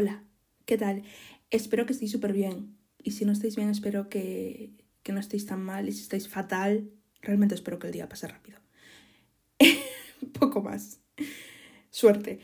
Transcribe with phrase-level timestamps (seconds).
[0.00, 0.22] Hola,
[0.64, 1.02] ¿qué tal?
[1.50, 2.78] Espero que estéis súper bien.
[3.02, 4.70] Y si no estáis bien, espero que,
[5.02, 5.88] que no estéis tan mal.
[5.88, 6.88] Y si estáis fatal,
[7.20, 8.60] realmente espero que el día pase rápido.
[10.38, 11.00] Poco más.
[11.90, 12.38] Suerte.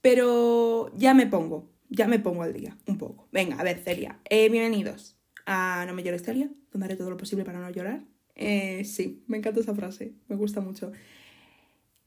[0.00, 3.28] Pero ya me pongo, ya me pongo al día, un poco.
[3.30, 4.18] Venga, a ver, Celia.
[4.28, 8.04] Eh, bienvenidos a No me llores, Celia, donde haré todo lo posible para no llorar.
[8.34, 10.90] Eh, sí, me encanta esa frase, me gusta mucho.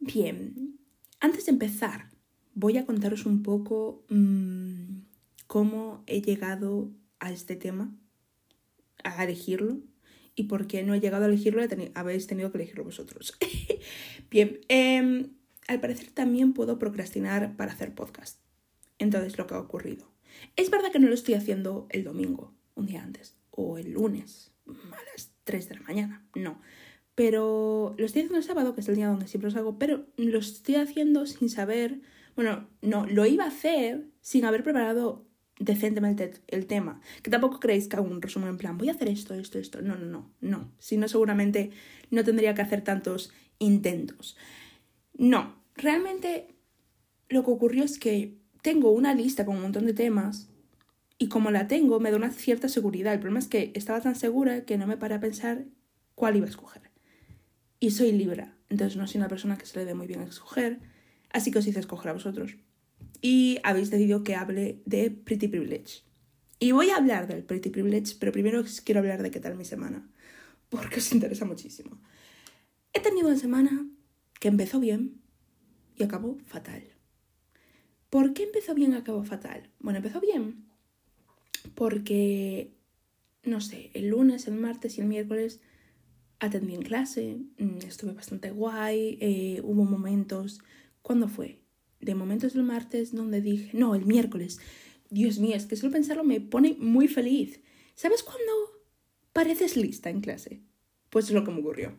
[0.01, 0.77] Bien,
[1.21, 2.09] antes de empezar,
[2.53, 5.01] voy a contaros un poco mmm,
[5.47, 7.95] cómo he llegado a este tema,
[9.03, 9.79] a elegirlo,
[10.35, 11.61] y por qué no he llegado a elegirlo,
[11.95, 13.37] habéis tenido que elegirlo vosotros.
[14.31, 15.29] Bien, eh,
[15.67, 18.39] al parecer también puedo procrastinar para hacer podcast.
[18.97, 20.09] Entonces, lo que ha ocurrido.
[20.55, 24.51] Es verdad que no lo estoy haciendo el domingo, un día antes, o el lunes,
[24.67, 26.61] a las 3 de la mañana, no.
[27.15, 30.05] Pero lo estoy haciendo el sábado, que es el día donde siempre os hago, pero
[30.15, 32.01] lo estoy haciendo sin saber,
[32.39, 35.27] bueno, no, lo iba a hacer sin haber preparado
[35.59, 37.01] decentemente el tema.
[37.21, 39.81] Que tampoco creéis que hago un resumen en plan, voy a hacer esto, esto, esto.
[39.81, 40.71] No, no, no, no.
[40.79, 41.71] Si no, seguramente
[42.11, 44.37] no tendría que hacer tantos intentos.
[45.17, 46.55] No, realmente
[47.27, 50.49] lo que ocurrió es que tengo una lista con un montón de temas
[51.17, 53.13] y como la tengo me da una cierta seguridad.
[53.13, 55.65] El problema es que estaba tan segura que no me paré a pensar
[56.15, 56.83] cuál iba a escoger.
[57.81, 60.23] Y soy Libra, entonces no soy una persona que se le dé muy bien a
[60.23, 60.79] escoger,
[61.31, 62.55] así que os hice escoger a vosotros
[63.21, 66.03] y habéis decidido que hable de Pretty Privilege.
[66.59, 69.65] Y voy a hablar del Pretty Privilege, pero primero quiero hablar de qué tal mi
[69.65, 70.09] semana,
[70.69, 72.01] porque os interesa muchísimo.
[72.93, 73.87] He tenido una semana
[74.39, 75.21] que empezó bien
[75.95, 76.83] y acabó fatal.
[78.09, 79.69] ¿Por qué empezó bien y acabó fatal?
[79.79, 80.65] Bueno, empezó bien
[81.75, 82.73] porque,
[83.43, 85.61] no sé, el lunes, el martes y el miércoles
[86.39, 90.61] atendí en clase, mm, estuve bastante guay, eh, hubo momentos...
[91.09, 91.63] ¿Cuándo fue?
[92.01, 94.59] de momentos del martes donde dije, no, el miércoles,
[95.09, 97.61] Dios mío, es que solo pensarlo me pone muy feliz.
[97.95, 98.51] ¿Sabes cuándo
[99.33, 100.61] pareces lista en clase?
[101.09, 101.95] Pues es lo que me ocurrió.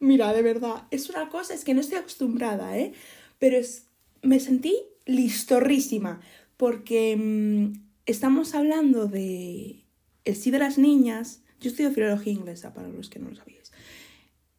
[0.00, 2.92] Mira, de verdad, es una cosa, es que no estoy acostumbrada, ¿eh?
[3.38, 3.86] Pero es,
[4.20, 4.74] me sentí
[5.06, 6.20] listorrísima,
[6.56, 9.84] porque mm, estamos hablando de
[10.24, 11.44] el sí de las niñas.
[11.60, 13.70] Yo estudio filología inglesa, para los que no lo sabíais.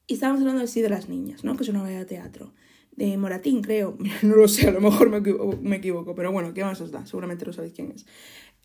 [0.07, 1.57] Y estamos hablando del sí de las niñas, ¿no?
[1.57, 2.53] Que es una obra de teatro
[2.95, 3.97] de Moratín, creo.
[4.21, 7.05] No lo sé, a lo mejor me equivoco, pero bueno, ¿qué más os da?
[7.05, 8.05] Seguramente no sabéis quién es.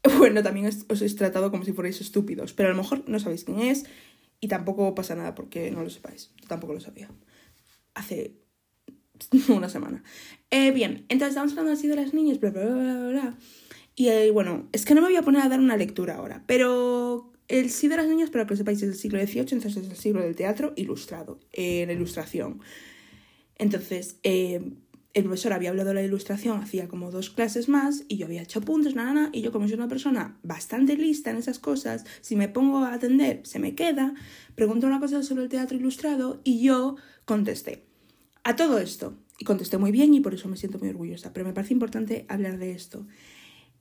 [0.19, 3.45] Bueno, también os he tratado como si fuerais estúpidos, pero a lo mejor no sabéis
[3.45, 3.85] quién es
[4.41, 6.33] y tampoco pasa nada porque no lo sepáis.
[6.41, 7.11] Yo tampoco lo sabía.
[7.93, 8.37] Hace
[9.49, 10.03] una semana.
[10.51, 13.39] Eh, bien, entonces estamos hablando así de las niñas, bla, bla, bla, bla, bla.
[13.95, 16.43] Y eh, bueno, es que no me voy a poner a dar una lectura ahora,
[16.47, 19.77] pero el sí de las niñas, para que lo sepáis, es del siglo XVIII, entonces
[19.77, 22.61] es el siglo del teatro ilustrado, eh, la ilustración.
[23.61, 24.73] Entonces, eh,
[25.13, 28.41] el profesor había hablado de la ilustración, hacía como dos clases más y yo había
[28.41, 32.37] hecho puntos, nada, y yo como soy una persona bastante lista en esas cosas, si
[32.37, 34.15] me pongo a atender, se me queda,
[34.55, 37.85] preguntó una cosa sobre el teatro ilustrado y yo contesté
[38.45, 39.19] a todo esto.
[39.39, 42.25] Y contesté muy bien y por eso me siento muy orgullosa, pero me parece importante
[42.29, 43.07] hablar de esto.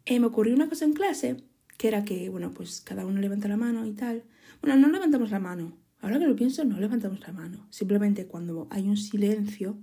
[0.06, 1.38] Eh, me ocurrió una cosa en clase,
[1.78, 4.26] que era que, bueno, pues cada uno levanta la mano y tal.
[4.62, 7.68] Bueno, no levantamos la mano, Ahora que lo pienso, no levantamos la mano.
[7.70, 9.78] Simplemente cuando hay un silencio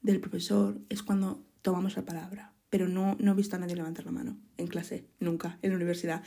[0.00, 2.52] del profesor es cuando tomamos la palabra.
[2.70, 5.76] Pero no, no he visto a nadie levantar la mano en clase, nunca, en la
[5.76, 6.22] universidad.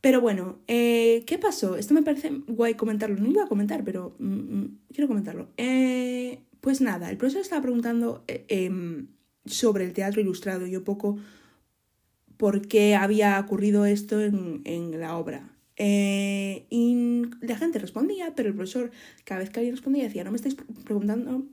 [0.00, 1.76] Pero bueno, eh, ¿qué pasó?
[1.76, 3.16] Esto me parece guay comentarlo.
[3.16, 5.48] No iba a comentar, pero mm, mm, quiero comentarlo.
[5.56, 9.08] Eh, pues nada, el profesor estaba preguntando eh, em,
[9.46, 11.18] sobre el teatro ilustrado y un poco
[12.36, 15.55] por qué había ocurrido esto en, en la obra.
[15.76, 18.90] Eh, y la gente respondía, pero el profesor,
[19.24, 21.46] cada vez que alguien respondía, decía, no me estáis preguntando,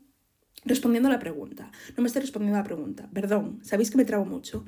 [0.66, 4.06] respondiendo a la pregunta, no me estáis respondiendo a la pregunta, perdón, sabéis que me
[4.06, 4.66] trago mucho.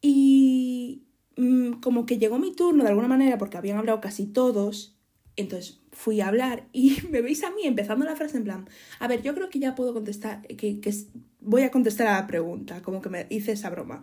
[0.00, 1.04] Y
[1.36, 4.96] mm, como que llegó mi turno de alguna manera, porque habían hablado casi todos,
[5.36, 8.68] entonces fui a hablar y me veis a mí empezando la frase en plan,
[9.00, 10.94] a ver, yo creo que ya puedo contestar, que, que
[11.40, 14.02] voy a contestar a la pregunta, como que me hice esa broma.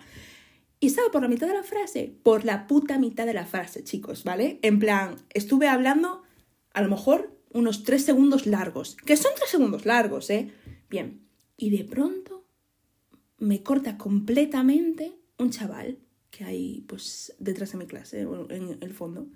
[0.83, 3.85] Y estaba por la mitad de la frase, por la puta mitad de la frase,
[3.85, 4.59] chicos, ¿vale?
[4.63, 6.23] En plan, estuve hablando
[6.73, 10.51] a lo mejor unos tres segundos largos, que son tres segundos largos, ¿eh?
[10.89, 11.25] Bien,
[11.55, 12.43] y de pronto
[13.37, 15.99] me corta completamente un chaval
[16.29, 18.19] que hay pues detrás de mi clase,
[18.49, 19.27] en el fondo.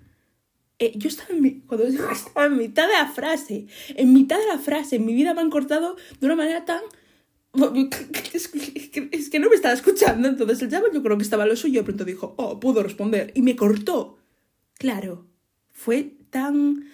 [0.78, 4.58] Eh, yo estaba en, cuando estaba en mitad de la frase, en mitad de la
[4.58, 6.82] frase, en mi vida me han cortado de una manera tan
[8.32, 8.48] es
[9.30, 10.28] que, no me estaba escuchando.
[10.28, 11.84] Entonces el chaval yo creo que estaba lo suyo.
[11.84, 13.32] Pronto dijo, oh, pudo responder.
[13.34, 14.18] Y me cortó.
[14.78, 15.26] Claro,
[15.70, 16.84] fue tan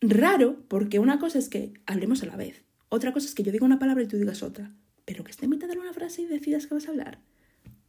[0.00, 2.62] raro porque una cosa es que hablemos a la vez.
[2.88, 4.74] Otra cosa es que yo diga una palabra y tú digas otra.
[5.04, 7.20] Pero que esté en mitad de una frase y decidas que vas a hablar.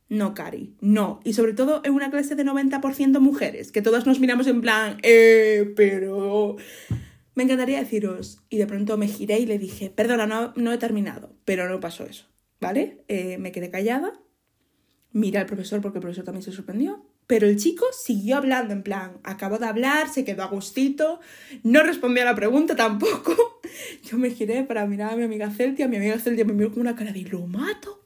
[0.09, 1.21] No, Cari, no.
[1.23, 4.97] Y sobre todo en una clase de 90% mujeres, que todas nos miramos en plan,
[5.03, 6.57] eh, pero...
[7.41, 11.35] Me encantaría deciros, y de pronto me giré y le dije, perdona, no, he terminado,
[11.43, 12.27] pero no pasó eso,
[12.59, 13.03] ¿vale?
[13.07, 14.13] Eh, me quedé callada,
[15.11, 18.83] miré al profesor porque el profesor también se sorprendió, pero el chico siguió hablando, en
[18.83, 21.19] plan, acabó de hablar, se quedó a gustito,
[21.63, 23.59] no respondió a la pregunta tampoco.
[24.03, 26.81] Yo me giré para mirar a mi amiga Celtia, mi amiga Celtia me miró con
[26.81, 28.05] una cara de lo mato.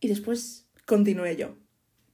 [0.00, 1.54] Y después continué yo.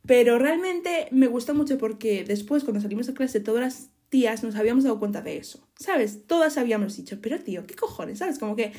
[0.05, 4.57] Pero realmente me gustó mucho porque después, cuando salimos de clase, todas las tías nos
[4.57, 5.67] habíamos dado cuenta de eso.
[5.79, 6.27] ¿Sabes?
[6.27, 8.19] Todas habíamos dicho, pero tío, ¿qué cojones?
[8.19, 8.39] ¿Sabes?
[8.39, 8.73] Como que...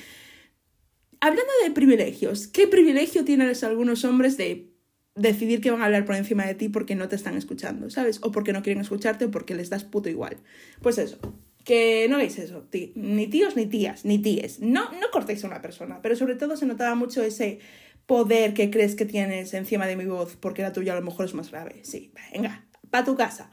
[1.21, 4.69] Hablando de privilegios, ¿qué privilegio tienen algunos hombres de
[5.15, 8.19] decidir que van a hablar por encima de ti porque no te están escuchando, ¿sabes?
[8.23, 10.37] O porque no quieren escucharte o porque les das puto igual.
[10.81, 11.19] Pues eso,
[11.65, 12.65] que no veis eso,
[12.95, 14.59] ni tíos ni tías, ni tíes.
[14.59, 17.59] No, no cortéis a una persona, pero sobre todo se notaba mucho ese
[18.05, 21.25] poder que crees que tienes encima de mi voz porque la tuya a lo mejor
[21.25, 21.81] es más grave.
[21.83, 23.51] Sí, venga, pa' tu casa.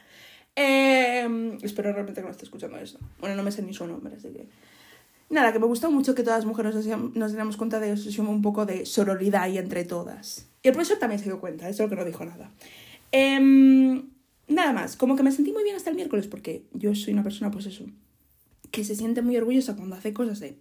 [0.56, 2.98] Em, espero realmente que no esté escuchando eso.
[3.20, 4.48] Bueno, no me sé ni su nombre, así que...
[5.28, 8.42] Nada, que me gustó mucho que todas las mujeres nos, diéramos cuenta de eso, un
[8.42, 10.48] poco de sororidad y entre todas.
[10.62, 12.52] Y el profesor también se dio cuenta, eso que no dijo nada.
[13.12, 14.08] Em,
[14.48, 17.24] nada más, como que me sentí muy bien hasta el miércoles porque yo soy una
[17.24, 17.84] persona, pues eso,
[18.70, 20.58] que se siente muy orgullosa cuando hace cosas de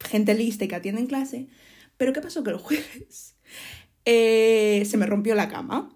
[0.00, 1.48] gente lista y que atiende en clase.
[1.96, 2.42] Pero ¿qué pasó?
[2.42, 3.36] Que el jueves
[4.04, 5.94] eh, se me rompió la cama.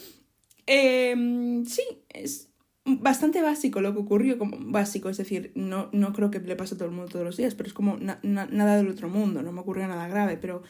[0.74, 2.50] Em, sí, es
[2.86, 6.76] bastante básico lo que ocurrió, como básico, es decir, no, no creo que le pase
[6.76, 9.52] a todo el mundo todos los días, pero es como nada del otro mundo, no
[9.52, 10.64] me ocurrió nada grave, pero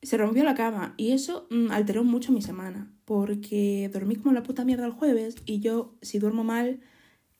[0.00, 4.42] se rompió la cama y eso mm, alteró mucho mi semana, porque dormí como la
[4.42, 6.80] puta mierda el jueves y yo si duermo mal,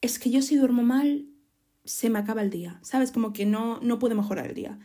[0.01, 1.25] es que yo si duermo mal
[1.83, 3.11] se me acaba el día, ¿sabes?
[3.11, 4.77] Como que no, no puede mejorar el día.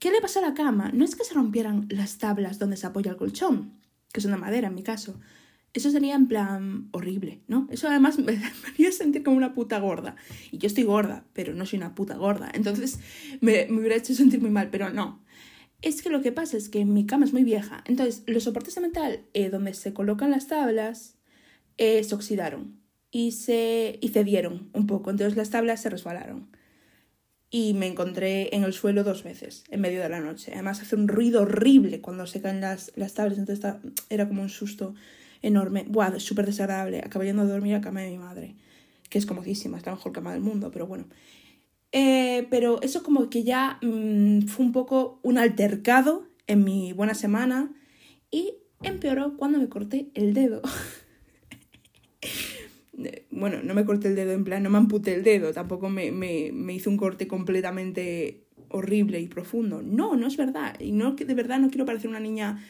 [0.00, 0.90] ¿Qué le pasó a la cama?
[0.92, 3.78] No es que se rompieran las tablas donde se apoya el colchón,
[4.12, 5.20] que son de madera en mi caso.
[5.74, 7.66] Eso sería en plan horrible, ¿no?
[7.70, 8.38] Eso además me,
[8.68, 10.16] haría sentir como una puta gorda.
[10.50, 12.50] Y yo estoy gorda, pero no soy una puta gorda.
[12.52, 13.00] Entonces
[13.40, 15.22] me, hubiera hecho sentir muy mal, pero no.
[15.80, 17.82] Es que lo que pasa es que mi cama es muy vieja.
[17.86, 21.16] Entonces, los soportes de metal eh, donde se colocan las tablas
[21.76, 22.80] eh, se oxidaron
[23.10, 25.10] y, se, y cedieron un poco.
[25.10, 26.50] Entonces, las tablas se resbalaron.
[27.50, 30.52] Y me encontré en el suelo dos veces en medio de la noche.
[30.54, 33.38] Además, hace un ruido horrible cuando se caen las, las tablas.
[33.38, 33.74] Entonces,
[34.08, 34.94] era como un susto
[35.42, 35.84] enorme.
[35.88, 36.98] Buah, súper desagradable.
[36.98, 38.54] Acabé yendo a dormir a cama de mi madre,
[39.10, 41.04] que es comodísima, es mejor cama del mundo, pero bueno.
[41.92, 47.14] Eh, pero eso como que ya mm, fue un poco un altercado en mi buena
[47.14, 47.70] semana
[48.30, 50.62] y empeoró cuando me corté el dedo.
[53.30, 56.12] bueno, no me corté el dedo en plan, no me amputé el dedo, tampoco me,
[56.12, 59.82] me, me hizo un corte completamente horrible y profundo.
[59.82, 60.78] No, no es verdad.
[60.80, 62.64] Y no, de verdad no quiero parecer una niña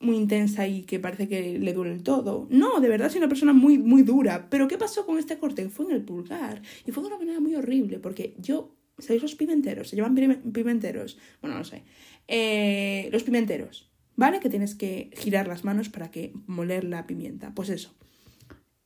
[0.00, 2.46] muy intensa y que parece que le duele el todo.
[2.50, 4.48] No, de verdad soy una persona muy, muy dura.
[4.50, 5.68] Pero ¿qué pasó con este corte?
[5.68, 6.62] Fue en el pulgar.
[6.86, 9.88] Y fue de una manera muy horrible, porque yo, ¿sabéis los pimenteros?
[9.88, 11.18] Se llaman pimenteros.
[11.40, 11.82] Bueno, no sé.
[12.28, 14.40] Eh, los pimenteros, ¿vale?
[14.40, 17.54] Que tienes que girar las manos para que moler la pimienta.
[17.54, 17.94] Pues eso.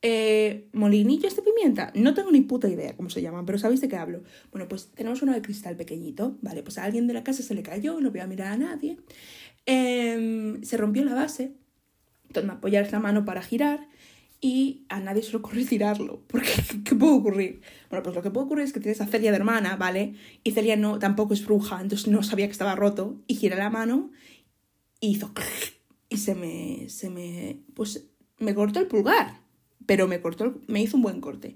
[0.03, 3.87] Eh, molinillos de pimienta, no tengo ni puta idea cómo se llaman, pero ¿sabéis de
[3.87, 4.23] qué hablo?
[4.51, 6.63] Bueno, pues tenemos uno de cristal pequeñito, ¿vale?
[6.63, 8.97] Pues a alguien de la casa se le cayó, no voy a mirar a nadie.
[9.65, 11.53] Em, se rompió la base,
[12.29, 13.87] donde apoyar la mano para girar
[14.41, 16.23] y a nadie se le ocurre tirarlo.
[16.27, 16.49] Porque,
[16.85, 17.61] ¿qué puede ocurrir?
[17.89, 20.15] Bueno, pues lo que puede ocurrir es que tienes a Celia de hermana, ¿vale?
[20.43, 23.69] Y Celia no, tampoco es bruja, entonces no sabía que estaba roto y gira la
[23.69, 24.11] mano
[24.99, 25.31] y hizo...
[26.13, 28.05] Y se me, se me, pues
[28.37, 29.39] me cortó el pulgar,
[29.85, 31.55] pero me cortó, me hizo un buen corte.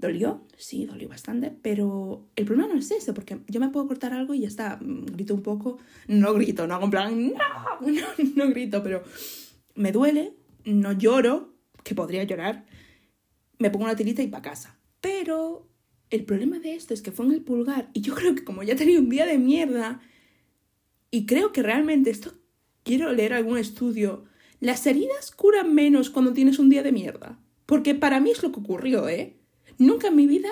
[0.00, 0.46] ¿Dolió?
[0.56, 4.32] Sí, dolió bastante, pero el problema no es ese, porque yo me puedo cortar algo
[4.32, 5.78] y ya está, mm, grito un poco,
[6.08, 7.32] no grito, no hago en plan,
[7.86, 9.04] no, no, grito, pero
[9.74, 10.32] me duele,
[10.64, 11.52] no lloro,
[11.84, 12.64] que podría llorar,
[13.58, 14.78] me pongo una tirita y para casa.
[15.02, 15.68] Pero
[16.08, 18.62] el problema de esto es que fue en el pulgar y yo creo que como
[18.62, 20.00] ya tenía un día de mierda,
[21.10, 22.32] y creo que realmente esto,
[22.84, 24.24] quiero leer algún estudio,
[24.60, 27.38] las heridas curan menos cuando tienes un día de mierda.
[27.66, 29.39] Porque para mí es lo que ocurrió, ¿eh?
[29.80, 30.50] Nunca en mi vida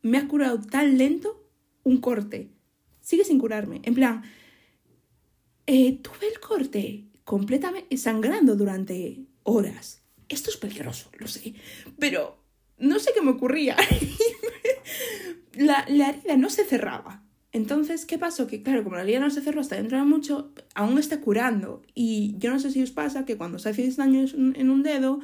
[0.00, 1.46] me ha curado tan lento
[1.82, 2.48] un corte.
[3.02, 3.82] Sigue sin curarme.
[3.84, 4.22] En plan,
[5.66, 10.00] eh, tuve el corte completamente sangrando durante horas.
[10.26, 11.52] Esto es peligroso, lo sé.
[11.98, 12.42] Pero
[12.78, 13.76] no sé qué me ocurría.
[15.54, 17.22] la, herida no se cerraba.
[17.52, 18.46] Entonces, ¿qué pasó?
[18.46, 21.82] Que claro, como la herida no se cerró hasta dentro de mucho, aún está curando.
[21.94, 25.20] Y yo no sé si os pasa que cuando os hacéis daño en un dedo,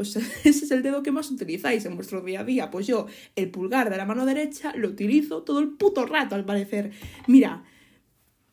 [0.00, 0.16] pues
[0.46, 2.70] ese es el dedo que más utilizáis en vuestro día a día.
[2.70, 3.04] Pues yo,
[3.36, 6.92] el pulgar de la mano derecha, lo utilizo todo el puto rato al parecer.
[7.26, 7.64] Mira,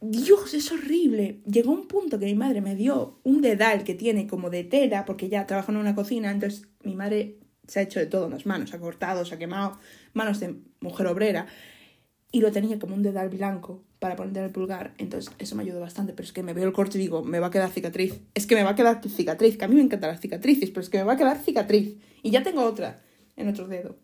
[0.02, 1.40] Dios, es horrible.
[1.46, 5.06] Llegó un punto que mi madre me dio un dedal que tiene como de tela,
[5.06, 8.32] porque ya trabaja en una cocina, entonces mi madre se ha hecho de todo en
[8.32, 9.80] las manos, ha cortado, se ha quemado,
[10.12, 11.48] manos de mujer obrera,
[12.32, 15.80] y lo tenía como un dedal blanco para poner el pulgar, entonces eso me ayudó
[15.80, 18.20] bastante, pero es que me veo el corte y digo, me va a quedar cicatriz,
[18.36, 20.82] es que me va a quedar cicatriz, que a mí me encantan las cicatrices, pero
[20.82, 23.02] es que me va a quedar cicatriz, y ya tengo otra
[23.36, 23.98] en otro dedo.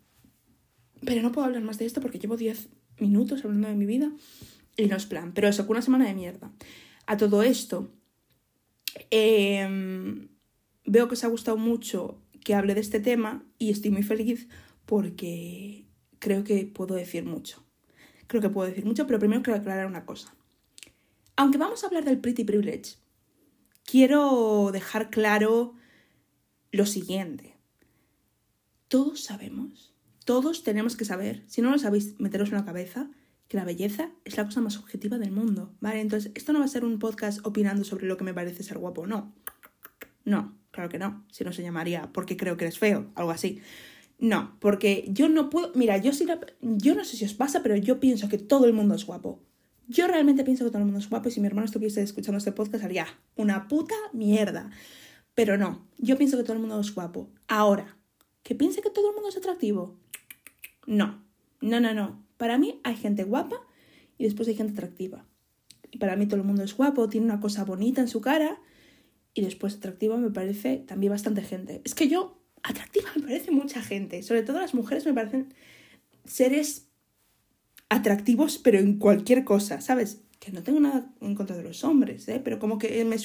[1.04, 4.10] Pero no puedo hablar más de esto porque llevo 10 minutos hablando de mi vida
[4.76, 5.32] y no es plan.
[5.34, 6.50] Pero eso, una semana de mierda.
[7.06, 7.92] A todo esto,
[9.10, 10.28] em,
[10.86, 14.48] veo que os ha gustado mucho que hable de este tema y estoy muy feliz
[14.86, 15.86] porque
[16.18, 17.63] creo que puedo decir mucho.
[18.26, 20.34] Creo que puedo decir mucho, pero primero quiero aclarar una cosa.
[21.36, 22.96] Aunque vamos a hablar del pretty privilege,
[23.84, 25.74] quiero dejar claro
[26.72, 27.56] lo siguiente.
[28.88, 33.10] Todos sabemos, todos tenemos que saber, si no lo sabéis, meteros en la cabeza,
[33.48, 36.00] que la belleza es la cosa más objetiva del mundo, ¿vale?
[36.00, 38.78] Entonces, esto no va a ser un podcast opinando sobre lo que me parece ser
[38.78, 39.34] guapo, no.
[40.24, 41.24] No, claro que no.
[41.30, 43.60] Si no se llamaría porque creo que eres feo, algo así.
[44.18, 45.72] No, porque yo no puedo.
[45.74, 46.26] Mira, yo sí
[46.60, 49.40] yo no sé si os pasa, pero yo pienso que todo el mundo es guapo.
[49.86, 52.38] Yo realmente pienso que todo el mundo es guapo y si mi hermano estuviese escuchando
[52.38, 53.06] este podcast haría
[53.36, 54.70] una puta mierda.
[55.34, 57.28] Pero no, yo pienso que todo el mundo es guapo.
[57.48, 57.98] Ahora,
[58.42, 59.98] ¿que piense que todo el mundo es atractivo?
[60.86, 61.22] No,
[61.60, 62.24] no, no, no.
[62.36, 63.56] Para mí hay gente guapa
[64.16, 65.26] y después hay gente atractiva.
[65.90, 68.60] Y para mí todo el mundo es guapo, tiene una cosa bonita en su cara
[69.34, 71.82] y después atractiva me parece también bastante gente.
[71.84, 74.22] Es que yo, atractiva me parece mucha gente.
[74.22, 75.54] Sobre todo las mujeres me parecen
[76.24, 76.88] seres
[77.88, 80.22] atractivos, pero en cualquier cosa, ¿sabes?
[80.40, 82.40] Que no tengo nada en contra de los hombres, ¿eh?
[82.42, 83.16] Pero como que me,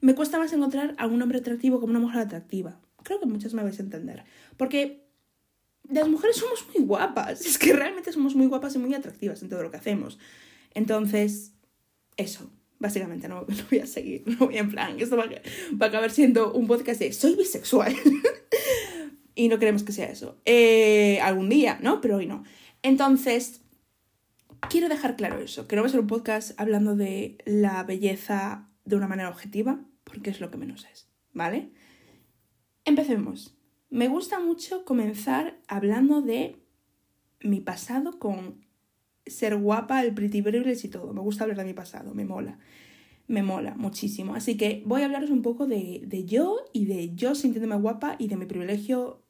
[0.00, 2.80] me cuesta más encontrar a un hombre atractivo como una mujer atractiva.
[3.02, 4.24] Creo que muchas me vais a entender.
[4.56, 5.08] Porque
[5.88, 7.40] las mujeres somos muy guapas.
[7.46, 10.18] Es que realmente somos muy guapas y muy atractivas en todo lo que hacemos.
[10.74, 11.54] Entonces,
[12.16, 12.50] eso.
[12.80, 14.24] Básicamente, no, no voy a seguir.
[14.26, 14.98] No voy en plan.
[15.00, 17.94] Esto va, va a acabar siendo un podcast de soy bisexual.
[19.38, 20.36] y no queremos que sea eso.
[20.44, 22.00] Eh, algún día, ¿no?
[22.00, 22.42] Pero hoy no.
[22.82, 23.60] Entonces,
[24.68, 25.68] quiero dejar claro eso.
[25.68, 29.78] Que no va a ser un podcast hablando de la belleza de una manera objetiva,
[30.02, 31.08] porque es lo que menos es.
[31.34, 31.70] ¿Vale?
[32.84, 33.56] Empecemos.
[33.90, 36.56] Me gusta mucho comenzar hablando de
[37.40, 38.66] mi pasado con
[39.24, 41.12] ser guapa, el pretty privilege y todo.
[41.12, 42.58] Me gusta hablar de mi pasado, me mola.
[43.28, 44.34] Me mola muchísimo.
[44.34, 48.16] Así que voy a hablaros un poco de, de yo y de yo sintiéndome guapa
[48.18, 49.22] y de mi privilegio.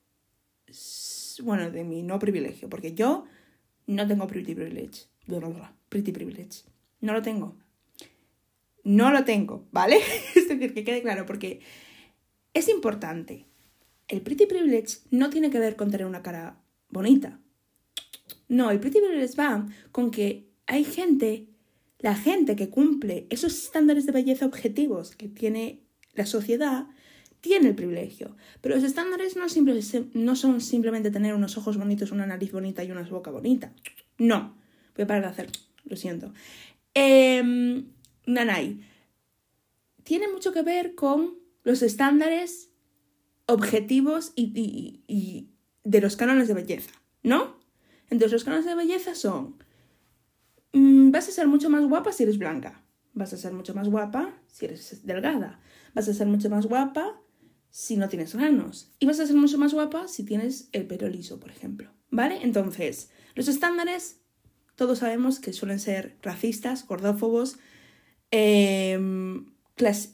[1.43, 3.25] Bueno, de mi no privilegio, porque yo
[3.87, 5.07] no tengo pretty privilege.
[5.89, 6.65] Pretty privilege.
[7.01, 7.57] No lo tengo.
[8.85, 9.99] No lo tengo, ¿vale?
[10.35, 11.61] es decir, que quede claro, porque
[12.55, 13.49] es importante
[14.09, 17.39] el pretty privilege no tiene que ver con tener una cara bonita.
[18.49, 21.49] No, el pretty privilege va con que hay gente,
[21.99, 25.85] la gente que cumple esos estándares de belleza objetivos que tiene
[26.15, 26.87] la sociedad,
[27.41, 28.37] tiene el privilegio.
[28.61, 29.37] Pero los estándares
[30.15, 33.73] no, son simplemente tener unos ojos bonitos, una nariz bonita y una boca bonita.
[34.19, 34.57] No.
[34.97, 35.49] Voy a parar de hacer.
[35.85, 36.33] Lo siento.
[36.95, 37.85] Eh,
[38.27, 38.81] Nanay.
[40.05, 42.71] Tiene mucho que ver con los estándares
[43.49, 45.49] objetivos y,
[45.85, 46.93] de los cánones de belleza,
[47.23, 47.57] ¿no?
[48.11, 49.57] Entonces los cánones de belleza son,
[50.73, 52.83] mm, vas a ser mucho más guapa si eres blanca,
[53.15, 55.61] vas a ser mucho más guapa si eres delgada,
[55.95, 57.21] vas a ser mucho más guapa
[57.71, 61.09] si no tienes granos y vas a ser mucho más guapa si tienes el pelo
[61.09, 62.41] liso, por ejemplo, ¿vale?
[62.43, 64.21] Entonces, los estándares
[64.79, 67.59] todos sabemos que suelen ser racistas, gordófobos,
[68.31, 68.97] eh,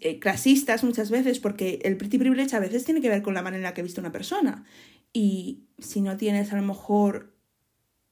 [0.00, 3.42] eh, clasistas muchas veces, porque el pretty privilege a veces tiene que ver con la
[3.42, 4.64] manera en la que visto una persona.
[5.12, 7.36] Y si no tienes a lo mejor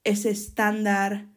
[0.05, 1.31] ese estándar,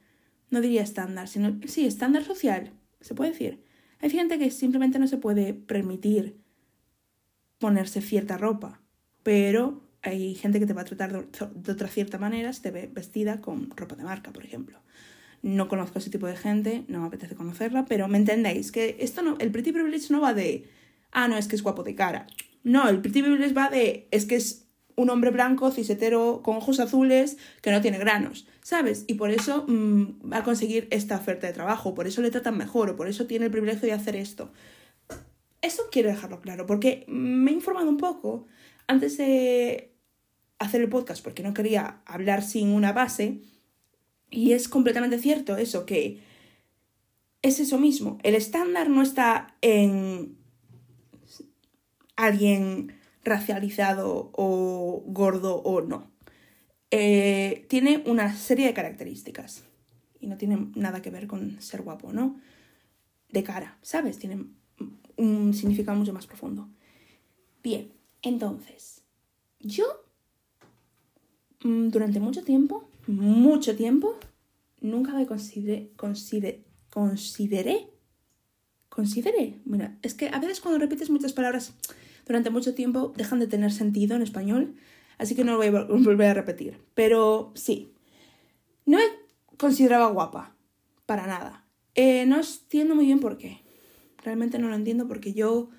[0.50, 3.64] no diría estándar, sino, sí, estándar social, se puede decir.
[4.00, 6.42] Hay gente que simplemente no se puede permitir
[7.60, 8.82] ponerse cierta ropa,
[9.24, 12.90] pero hay gente que te va a tratar de, otra cierta manera si te ve
[12.92, 14.80] vestida con ropa de marca, por ejemplo
[15.46, 18.98] no conozco a ese tipo de gente, no me apetece conocerla, pero me entendéis que
[19.00, 20.68] esto no, el pretty privilege no va de,
[21.12, 22.26] ah, no, es que es guapo de cara.
[22.64, 26.80] No, el pretty privilege va de, es que es un hombre blanco, cisetero, con ojos
[26.80, 29.06] azules, que no tiene granos, ¿sabes?
[29.06, 32.58] Y por eso mm, va a conseguir esta oferta de trabajo, por eso le tratan
[32.58, 34.52] mejor, o por eso tiene el privilegio de hacer esto.
[35.66, 38.46] Eso quiero dejarlo claro, porque me he informado un poco
[38.88, 39.96] antes de
[40.60, 43.42] hacer el podcast, porque no quería hablar sin una base,
[44.30, 46.22] y es completamente cierto eso, que
[47.42, 48.20] es eso mismo.
[48.22, 50.38] El estándar no está en
[52.16, 52.94] alguien
[53.24, 56.12] racializado o gordo o no.
[56.92, 59.64] Eh, tiene una serie de características
[60.20, 62.40] y no tiene nada que ver con ser guapo, ¿no?
[63.36, 64.18] de cara, ¿sabes?
[64.18, 64.46] Tiene
[65.18, 66.70] un significado mucho más profundo.
[67.64, 67.92] Bien,
[68.22, 69.04] entonces,
[69.60, 69.86] yo
[71.64, 74.18] mm, durante mucho tiempo, mucho tiempo,
[74.82, 77.90] nunca me consideré, consideré, consideré,
[78.90, 81.74] consideré, mira, es que a veces cuando repites muchas palabras
[82.26, 84.76] durante mucho tiempo dejan de tener sentido en español,
[85.18, 86.80] así que no lo voy a volver a repetir.
[86.94, 87.94] Pero sí,
[88.86, 89.04] no me
[89.58, 90.56] consideraba guapa,
[91.06, 91.66] para nada.
[91.94, 93.65] Eh, no entiendo muy bien por qué.
[94.26, 95.70] Realmente no lo entiendo porque yo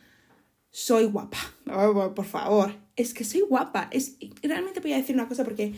[0.71, 1.39] soy guapa.
[2.15, 3.89] por favor, es que soy guapa.
[3.91, 5.75] Es, realmente voy a decir una cosa porque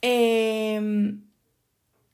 [0.00, 1.22] em,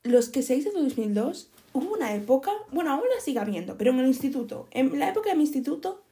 [0.03, 3.89] los que se hizo en 2002, hubo una época, bueno, aún la sigue habiendo, pero
[3.89, 6.03] en el instituto, en la época de mi instituto,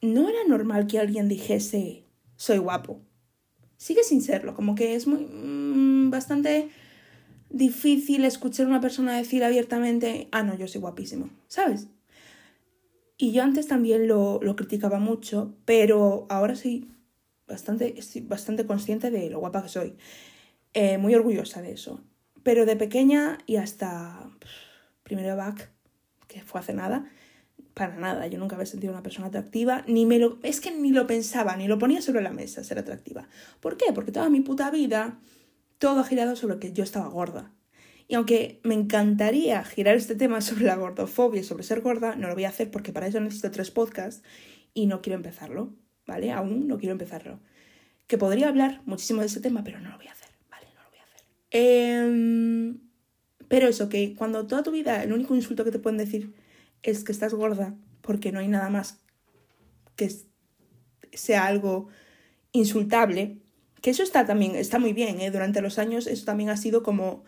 [0.00, 2.04] no era normal que alguien dijese
[2.36, 3.02] soy guapo.
[3.76, 6.70] Sigue sin serlo, como que es muy mm, bastante
[7.50, 11.88] difícil escuchar a una persona decir abiertamente, ah, no, yo soy guapísimo, ¿sabes?
[13.18, 16.90] Y yo antes también lo, lo criticaba mucho, pero ahora sí
[17.46, 19.96] bastante, estoy bastante consciente de lo guapa que soy.
[20.74, 22.00] Eh, muy orgullosa de eso.
[22.42, 24.30] Pero de pequeña y hasta
[25.02, 25.70] primero back,
[26.28, 27.10] que fue hace nada,
[27.74, 28.26] para nada.
[28.26, 31.56] Yo nunca había sentido una persona atractiva, ni me lo, es que ni lo pensaba,
[31.56, 33.28] ni lo ponía sobre la mesa ser atractiva.
[33.60, 33.92] ¿Por qué?
[33.94, 35.18] Porque toda mi puta vida
[35.78, 37.52] todo ha girado sobre que yo estaba gorda.
[38.08, 42.34] Y aunque me encantaría girar este tema sobre la gordofobia sobre ser gorda, no lo
[42.34, 44.22] voy a hacer porque para eso necesito tres podcasts
[44.74, 45.74] y no quiero empezarlo,
[46.06, 46.32] ¿vale?
[46.32, 47.40] Aún no quiero empezarlo.
[48.06, 50.66] Que podría hablar muchísimo de ese tema, pero no lo voy a hacer, ¿vale?
[50.74, 51.24] No lo voy a hacer.
[51.50, 52.78] Em,
[53.48, 56.34] pero eso, que cuando toda tu vida el único insulto que te pueden decir
[56.82, 59.00] es que estás gorda porque no hay nada más
[59.96, 60.10] que
[61.12, 61.88] sea algo
[62.52, 63.38] insultable,
[63.82, 65.30] que eso está también, está muy bien, ¿eh?
[65.30, 67.24] durante los años eso también ha sido como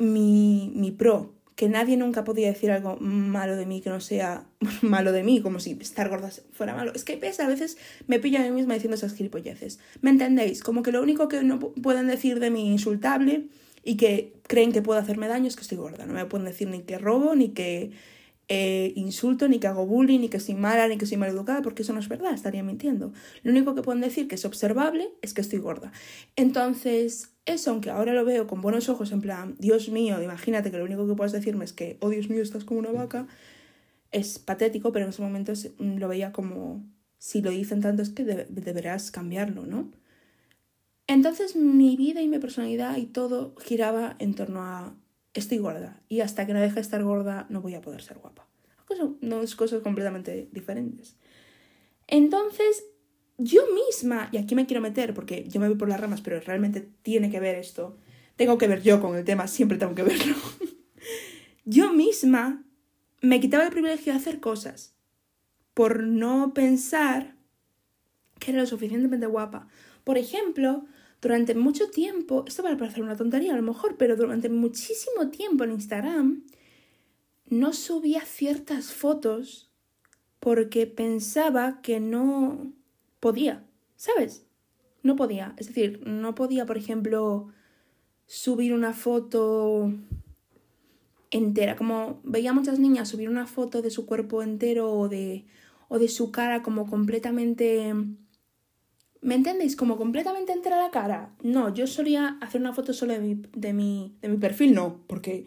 [0.00, 4.46] mi, mi pro, que nadie nunca podía decir algo malo de mí que no sea
[4.82, 6.92] malo de mí, como si estar gorda fuera malo.
[6.94, 9.78] Es que a veces me pillo a mí misma diciendo esas gilipolleces.
[10.00, 10.62] ¿Me entendéis?
[10.62, 13.48] Como que lo único que no pueden decir de mí insultable
[13.84, 16.06] y que creen que puedo hacerme daño es que estoy gorda.
[16.06, 17.90] No me pueden decir ni que robo, ni que
[18.48, 21.82] eh, insulto, ni que hago bullying, ni que soy mala, ni que soy maleducada, porque
[21.82, 23.12] eso no es verdad, estaría mintiendo.
[23.42, 25.92] Lo único que pueden decir que es observable es que estoy gorda.
[26.36, 30.78] Entonces, eso, aunque ahora lo veo con buenos ojos, en plan, Dios mío, imagínate que
[30.78, 33.26] lo único que puedes decirme es que, oh Dios mío, estás como una vaca,
[34.12, 36.82] es patético, pero en ese momento mm, lo veía como,
[37.18, 39.90] si lo dicen tanto es que deberás cambiarlo, ¿no?
[41.06, 44.94] Entonces mi vida y mi personalidad y todo giraba en torno a
[45.34, 48.18] estoy gorda y hasta que no deje de estar gorda no voy a poder ser
[48.18, 48.46] guapa.
[48.96, 51.16] Son dos cosas completamente diferentes.
[52.06, 52.84] Entonces,
[53.42, 56.38] yo misma, y aquí me quiero meter porque yo me voy por las ramas, pero
[56.40, 57.96] realmente tiene que ver esto,
[58.36, 60.36] tengo que ver yo con el tema, siempre tengo que verlo.
[61.64, 62.62] yo misma
[63.22, 64.94] me quitaba el privilegio de hacer cosas
[65.72, 67.34] por no pensar
[68.38, 69.68] que era lo suficientemente guapa.
[70.04, 70.84] Por ejemplo,
[71.22, 75.30] durante mucho tiempo, esto va a parecer una tontería a lo mejor, pero durante muchísimo
[75.30, 76.44] tiempo en Instagram
[77.46, 79.70] no subía ciertas fotos
[80.40, 82.74] porque pensaba que no
[83.20, 83.64] podía,
[83.96, 84.46] ¿sabes?
[85.02, 85.54] No podía.
[85.56, 87.48] Es decir, no podía, por ejemplo,
[88.26, 89.92] subir una foto
[91.30, 91.76] entera.
[91.76, 95.46] Como veía muchas niñas subir una foto de su cuerpo entero o de,
[95.88, 97.94] o de su cara como completamente
[99.22, 99.76] ¿Me entendéis?
[99.76, 101.34] Como completamente entera la cara.
[101.42, 105.04] No, yo solía hacer una foto solo de mi, de mi, de mi perfil, no,
[105.06, 105.46] porque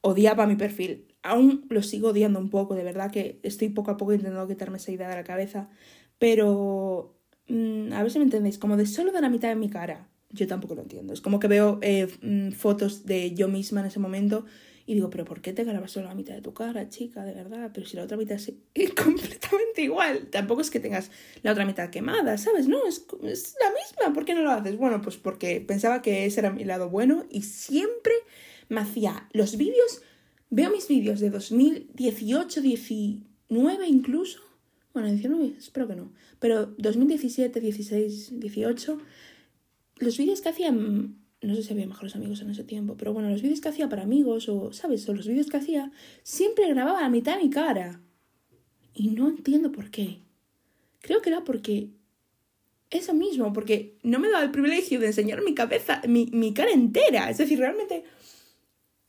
[0.00, 1.06] odiaba mi perfil.
[1.22, 4.78] Aún lo sigo odiando un poco, de verdad que estoy poco a poco intentando quitarme
[4.78, 5.70] esa idea de la cabeza.
[6.18, 7.14] Pero,
[7.48, 10.08] mm, a ver si me entendéis, como de solo de la mitad de mi cara.
[10.30, 11.12] Yo tampoco lo entiendo.
[11.12, 14.44] Es como que veo eh, mm, fotos de yo misma en ese momento
[14.88, 17.22] y digo, pero ¿por qué te grabas solo la mitad de tu cara, chica?
[17.22, 18.36] De verdad, pero si la otra mitad
[18.74, 20.28] es completamente igual.
[20.30, 21.10] Tampoco es que tengas
[21.42, 22.68] la otra mitad quemada, ¿sabes?
[22.68, 24.14] No, es, es la misma.
[24.14, 24.78] ¿Por qué no lo haces?
[24.78, 28.14] Bueno, pues porque pensaba que ese era mi lado bueno y siempre
[28.70, 30.00] me hacía los vídeos.
[30.48, 34.40] Veo mis vídeos de 2018, 19 incluso.
[34.98, 36.10] Bueno, 19, espero que no.
[36.40, 38.98] Pero 2017, 16, 18.
[39.98, 43.30] Los vídeos que hacían no sé si había mejores amigos en ese tiempo, pero bueno,
[43.30, 45.08] los vídeos que hacía para amigos o, ¿sabes?
[45.08, 45.92] O los vídeos que hacía,
[46.24, 48.00] siempre grababa la mitad de mi cara.
[48.92, 50.18] Y no entiendo por qué.
[51.00, 51.90] Creo que era porque...
[52.90, 56.72] Eso mismo, porque no me daba el privilegio de enseñar mi cabeza, mi, mi cara
[56.72, 57.30] entera.
[57.30, 58.02] Es decir, realmente...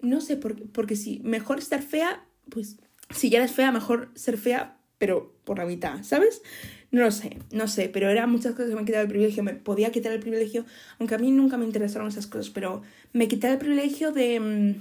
[0.02, 2.78] No sé, porque, porque si mejor estar fea, pues
[3.10, 6.44] si ya eres fea, mejor ser fea, pero por la mitad, ¿sabes?
[6.92, 9.42] No lo sé, no sé, pero eran muchas cosas que me quitaba el privilegio.
[9.42, 10.66] Me podía quitar el privilegio,
[11.00, 12.84] aunque a mí nunca me interesaron esas cosas, pero
[13.14, 14.76] me quitaba el privilegio de mm,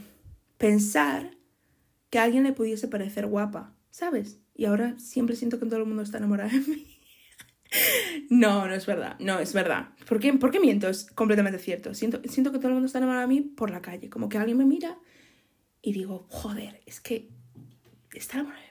[0.58, 1.30] pensar
[2.10, 4.40] que a alguien le pudiese parecer guapa, ¿sabes?
[4.54, 6.98] Y ahora siempre siento que todo el mundo está enamorado de mí.
[8.30, 9.90] no, no es verdad, no, es verdad.
[10.08, 10.88] ¿Por qué, ¿Por qué miento?
[10.88, 11.94] Es completamente cierto.
[11.94, 14.38] Siento, siento que todo el mundo está enamorado de mí por la calle, como que
[14.38, 14.98] alguien me mira
[15.82, 17.28] y digo, joder, es que
[18.12, 18.67] está enamorado.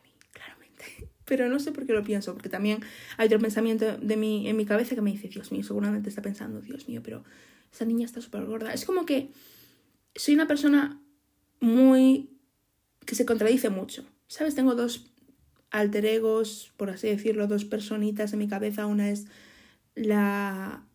[1.28, 2.80] Pero no sé por qué lo pienso, porque también
[3.18, 6.22] hay otro pensamiento de mi, en mi cabeza que me dice, Dios mío, seguramente está
[6.22, 7.24] pensando, Dios mío, pero
[7.72, 8.74] esa niña está súper gorda.
[8.74, 9.30] Es como que
[10.16, 11.02] soy una persona
[11.60, 12.30] muy...
[13.06, 14.06] que se contradice mucho.
[14.28, 14.56] ¿Sabes?
[14.56, 15.12] Tengo dos
[15.70, 18.86] alter egos, por así decirlo, dos personitas en mi cabeza.
[18.86, 19.28] Una es
[19.96, 20.87] la...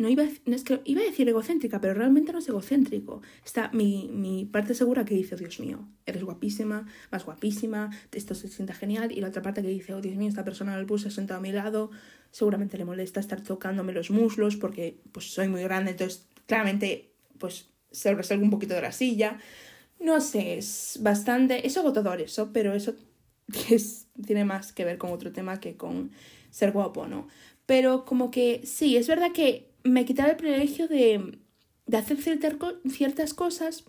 [0.00, 3.20] No iba, no es que, iba a decir egocéntrica, pero realmente no es egocéntrico.
[3.44, 8.48] Está mi, parte segura que dice, oh, Dios mío, eres guapísima, más guapísima, esto se
[8.48, 9.12] sienta genial.
[9.12, 11.10] Y la otra parte que dice, oh Dios mío, esta persona del bus se ha
[11.10, 11.90] sentado a mi lado,
[12.30, 17.68] seguramente le molesta estar tocándome los muslos porque pues soy muy grande, entonces claramente pues
[17.90, 19.38] se resuelve un poquito de la silla.
[19.98, 22.94] No sé, es bastante, es agotador eso, pero eso
[23.70, 26.10] es, tiene más que ver con otro tema que con
[26.48, 27.28] ser guapo, ¿no?
[27.66, 31.38] Pero como que sí, es verdad que me quitaba el privilegio de,
[31.86, 33.84] de hacer ciertas cosas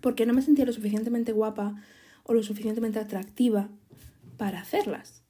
[0.00, 1.82] porque no me sentía lo suficientemente guapa
[2.24, 3.68] o lo suficientemente atractiva
[4.36, 5.22] para hacerlas.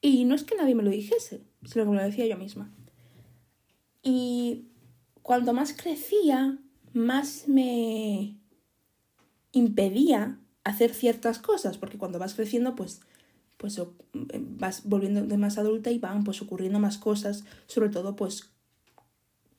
[0.00, 2.72] Y no es que nadie me lo dijese, sino que me lo decía yo misma.
[4.02, 4.66] Y
[5.22, 6.58] cuanto más crecía,
[6.92, 8.36] más me
[9.52, 13.00] impedía hacer ciertas cosas, porque cuando vas creciendo, pues,
[13.58, 13.80] pues
[14.12, 18.51] vas volviendo de más adulta y van pues ocurriendo más cosas, sobre todo pues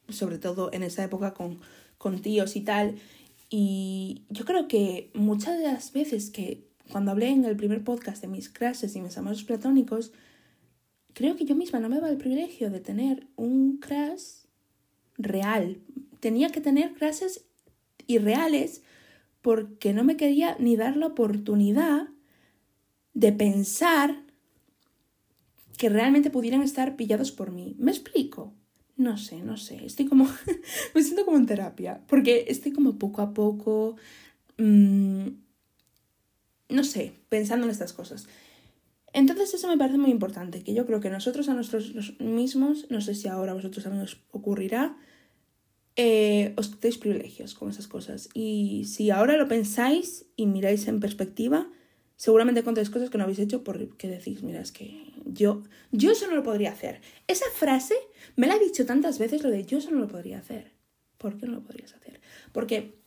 [0.09, 1.59] sobre todo en esa época con,
[1.97, 2.95] con tíos y tal.
[3.49, 8.21] Y yo creo que muchas de las veces que cuando hablé en el primer podcast
[8.21, 10.11] de mis clases y mis amores platónicos,
[11.13, 14.45] creo que yo misma no me daba el privilegio de tener un crush
[15.17, 15.77] real.
[16.19, 17.45] Tenía que tener clases
[18.07, 18.81] irreales
[19.41, 22.07] porque no me quería ni dar la oportunidad
[23.13, 24.23] de pensar
[25.77, 27.75] que realmente pudieran estar pillados por mí.
[27.77, 28.53] ¿Me explico?
[28.95, 29.85] No sé, no sé.
[29.85, 30.25] Estoy como.
[30.95, 32.01] me siento como en terapia.
[32.07, 33.95] Porque estoy como poco a poco.
[34.57, 35.27] Mmm,
[36.69, 38.27] no sé, pensando en estas cosas.
[39.13, 42.99] Entonces eso me parece muy importante, que yo creo que nosotros a nosotros mismos, no
[42.99, 44.97] sé si ahora a vosotros también os ocurrirá,
[45.95, 48.29] eh, os deis privilegios con esas cosas.
[48.33, 51.69] Y si ahora lo pensáis y miráis en perspectiva,
[52.15, 56.27] seguramente encontréis cosas que no habéis hecho porque decís, mira, es que yo, yo eso
[56.27, 57.01] no lo podría hacer.
[57.27, 57.95] Esa frase
[58.35, 60.71] me la he dicho tantas veces, lo de yo eso no lo podría hacer.
[61.17, 62.19] ¿Por qué no lo podrías hacer?
[62.51, 62.99] Porque,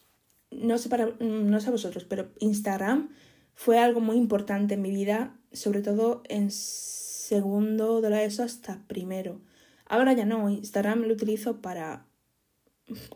[0.50, 3.10] no sé, para, no sé a vosotros, pero Instagram
[3.54, 8.82] fue algo muy importante en mi vida, sobre todo en segundo de la ESO hasta
[8.86, 9.40] primero.
[9.86, 12.06] Ahora ya no, Instagram lo utilizo para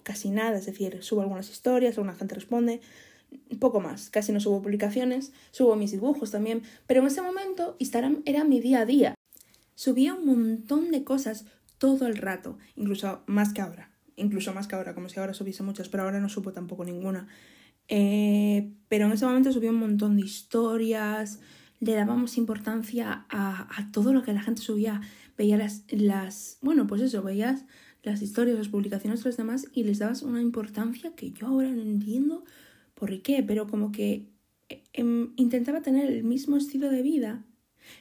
[0.03, 2.81] casi nada, es decir, subo algunas historias, alguna gente responde,
[3.59, 8.23] poco más, casi no subo publicaciones, subo mis dibujos también, pero en ese momento Instagram
[8.25, 9.15] era mi día a día.
[9.75, 11.47] Subía un montón de cosas
[11.79, 15.63] todo el rato, incluso más que ahora, incluso más que ahora, como si ahora subiese
[15.63, 17.29] muchas, pero ahora no subo tampoco ninguna.
[17.89, 21.41] Eh, pero en ese momento subía un montón de historias,
[21.81, 25.01] le dábamos importancia a, a, todo lo que la gente subía.
[25.37, 27.65] Veía las, las, bueno, pues eso, veías
[28.03, 31.71] las historias, las publicaciones de los demás y les dabas una importancia que yo ahora
[31.71, 32.45] no entiendo
[33.23, 34.27] qué, pero como que
[34.93, 37.45] em, intentaba tener el mismo estilo de vida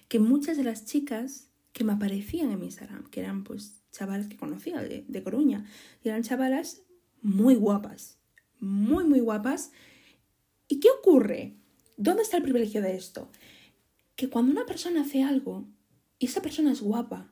[0.07, 4.27] que muchas de las chicas que me aparecían en mi Instagram, que eran pues chavales
[4.27, 5.65] que conocía de, de Coruña,
[6.03, 6.83] y eran chavalas
[7.21, 8.17] muy guapas,
[8.59, 9.71] muy, muy guapas.
[10.67, 11.55] ¿Y qué ocurre?
[11.97, 13.31] ¿Dónde está el privilegio de esto?
[14.15, 15.67] Que cuando una persona hace algo
[16.17, 17.31] y esa persona es guapa,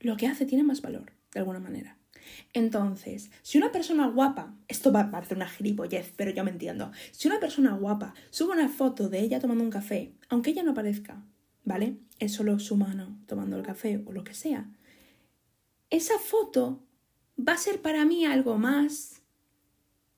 [0.00, 1.98] lo que hace tiene más valor, de alguna manera.
[2.52, 6.92] Entonces, si una persona guapa, esto va a parecer una gilipollez, pero yo me entiendo.
[7.10, 10.72] Si una persona guapa sube una foto de ella tomando un café, aunque ella no
[10.72, 11.24] aparezca,
[11.64, 11.96] ¿vale?
[12.18, 14.70] Es solo su mano tomando el café o lo que sea.
[15.90, 16.82] Esa foto
[17.38, 19.22] va a ser para mí algo más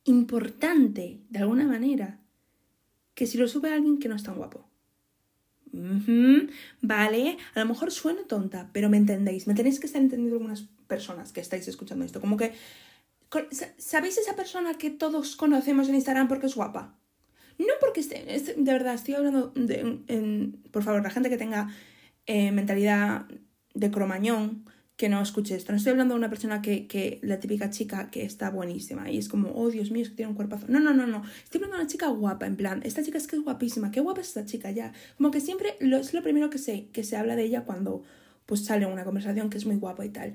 [0.05, 2.21] importante, de alguna manera,
[3.15, 4.69] que si lo sube alguien que no es tan guapo.
[6.83, 10.69] vale, a lo mejor suena tonta, pero me entendéis, me tenéis que estar entendiendo algunas
[10.95, 12.21] personas que estáis escuchando esto.
[12.21, 12.53] Como que,
[13.79, 16.97] ¿sabéis esa persona que todos conocemos en Instagram porque es guapa?
[17.59, 21.69] No porque esté, de verdad, estoy hablando de, por favor, la gente que tenga
[22.27, 23.27] eh, mentalidad
[23.75, 24.65] de cromañón,
[24.97, 25.73] que no escuche esto.
[25.73, 29.29] No estoy hablando de una persona que, la típica chica que está buenísima y es
[29.29, 30.67] como, oh Dios mío, es que tiene un cuerpazo.
[30.69, 31.23] No, no, no, no.
[31.43, 33.91] Estoy hablando de una chica guapa, en plan, esta chica es que es guapísima.
[33.91, 34.93] Qué guapa es esta chica ya.
[35.17, 38.03] Como que siempre es lo primero que se, que se habla de ella cuando
[38.47, 40.35] pues sale una conversación que es muy guapa y tal.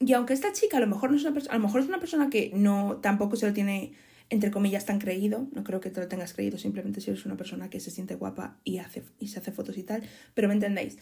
[0.00, 1.88] Y aunque esta chica a lo mejor no es una persona, a lo mejor es
[1.88, 3.92] una persona que no tampoco se lo tiene
[4.30, 5.48] entre comillas, tan creído.
[5.52, 8.14] No creo que te lo tengas creído, simplemente si eres una persona que se siente
[8.14, 10.02] guapa y, hace, y se hace fotos y tal,
[10.34, 10.96] pero me entendéis.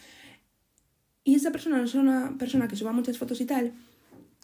[1.25, 3.75] Y esa persona no es una persona que suba muchas fotos y tal,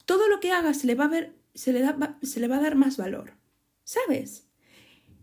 [0.05, 2.57] todo lo que haga se le va a ver, se le, da, se le va
[2.57, 3.33] a dar más valor,
[3.85, 4.47] ¿sabes?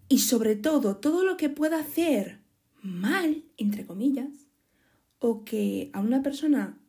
[0.10, 2.40] Y sobre todo, todo lo que pueda hacer
[2.82, 4.48] mal, entre comillas,
[5.20, 6.80] o que a una persona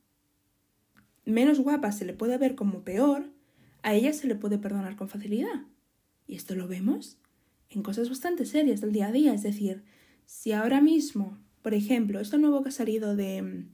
[1.24, 3.30] menos guapa se le puede ver como peor,
[3.82, 5.62] a ella se le puede perdonar con facilidad.
[6.26, 7.18] Y esto lo vemos
[7.70, 9.34] en cosas bastante serias del día a día.
[9.34, 9.82] Es decir,
[10.26, 13.68] si ahora mismo, por ejemplo, esto nuevo que ha salido de mm,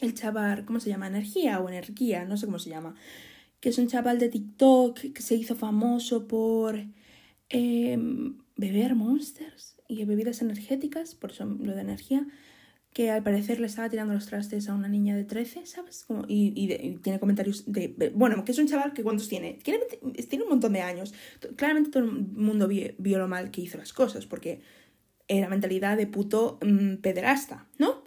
[0.00, 1.06] el chaval, ¿cómo se llama?
[1.06, 2.94] Energía o energía, no sé cómo se llama.
[3.60, 6.84] Que es un chaval de TikTok que se hizo famoso por
[7.48, 12.26] em, beber monsters y bebidas energéticas, por eso lo de energía
[12.94, 16.06] que al parecer le estaba tirando los trastes a una niña de 13, ¿sabes?
[16.28, 19.58] Y, tiene comentarios de, Bueno, que es un chaval que ¿cuántos tiene?
[19.64, 19.80] Tiene,
[20.44, 21.12] un montón de años.
[21.56, 24.60] Claramente todo el mundo vio, lo mal que hizo las cosas, porque
[25.26, 28.04] era mentalidad de puto mm, pederasta, ¿no?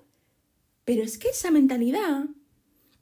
[0.85, 2.23] Pero es que esa mentalidad,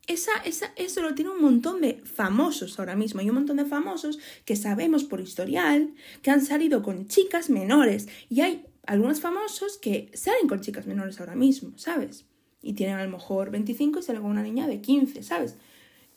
[0.07, 3.19] esa, esa, eso lo tiene un montón de famosos ahora mismo.
[3.19, 5.93] Hay un montón de famosos que sabemos por historial
[6.23, 8.07] que han salido con chicas menores.
[8.27, 12.25] Y hay algunos famosos que salen con chicas menores ahora mismo, ¿sabes?
[12.61, 15.57] Y tienen a lo mejor 25 y salen con una niña de 15, ¿sabes?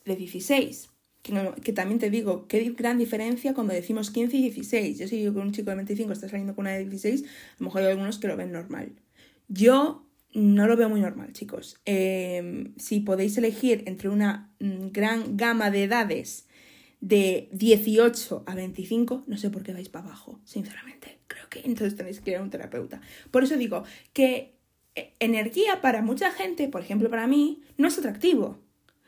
[0.05, 0.91] De 16.
[1.23, 4.99] Que, también te digo, qué gran diferencia cuando decimos 15 y 16.
[4.99, 7.27] Yo si yo con un chico de 25 está saliendo con una de 16, a
[7.59, 8.93] lo mejor hay algunos que lo ven normal.
[9.49, 11.79] Yo no lo veo muy normal, chicos.
[11.85, 16.48] Em, si podéis elegir entre una mm, gran gama de edades
[17.01, 22.21] de 18 a 25, no sé por qué vais para abajo, sinceramente que entonces tenéis
[22.21, 23.01] que ir a un terapeuta.
[23.31, 24.55] Por eso digo que
[24.95, 28.59] eh, energía para mucha gente, por ejemplo para mí, no es atractivo.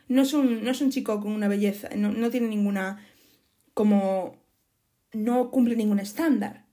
[0.08, 3.06] No es un, no es un chico con una belleza, no, no tiene ninguna,
[3.74, 4.36] como,
[5.12, 6.66] no cumple ningún estándar.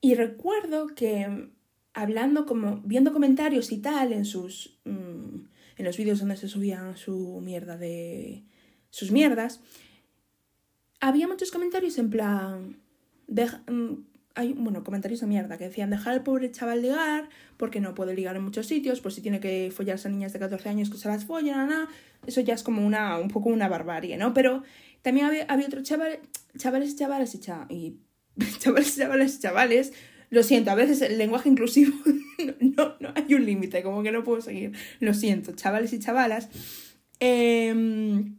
[0.00, 1.50] Y recuerdo que
[1.94, 5.36] hablando como, viendo comentarios y tal en sus, mm,
[5.76, 8.42] en los vídeos donde se subían su mierda de,
[8.90, 9.60] sus mierdas,
[11.00, 12.76] había muchos comentarios en plan,
[13.28, 13.92] mm,
[14.34, 18.14] hay, bueno, comentarios de mierda que decían dejar al pobre chaval ligar porque no puede
[18.14, 20.96] ligar en muchos sitios, pues si tiene que follarse a niñas de 14 años que
[20.96, 21.88] se las follen, nada,
[22.26, 24.32] eso ya es como una, un poco una barbarie, ¿no?
[24.34, 24.62] Pero
[25.02, 26.20] también había, había otros chaval,
[26.56, 29.92] chavales chavales y, chavales y chavales y chavales,
[30.30, 31.96] lo siento, a veces el lenguaje inclusivo
[32.60, 36.48] no, no, hay un límite, como que no puedo seguir, lo siento, chavales y chavalas,
[37.18, 38.36] em,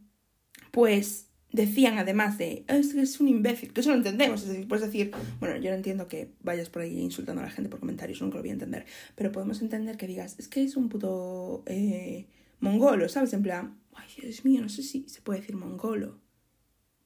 [0.70, 4.68] pues decían además de es que es un imbécil, que eso lo entendemos, es decir,
[4.68, 5.10] puedes decir,
[5.40, 8.36] bueno, yo no entiendo que vayas por ahí insultando a la gente por comentarios, nunca
[8.36, 8.86] lo voy a entender,
[9.16, 12.26] pero podemos entender que digas, es que es un puto eh,
[12.60, 13.32] mongolo, ¿sabes?
[13.32, 16.20] En plan, ay, Dios mío, no sé si se puede decir mongolo.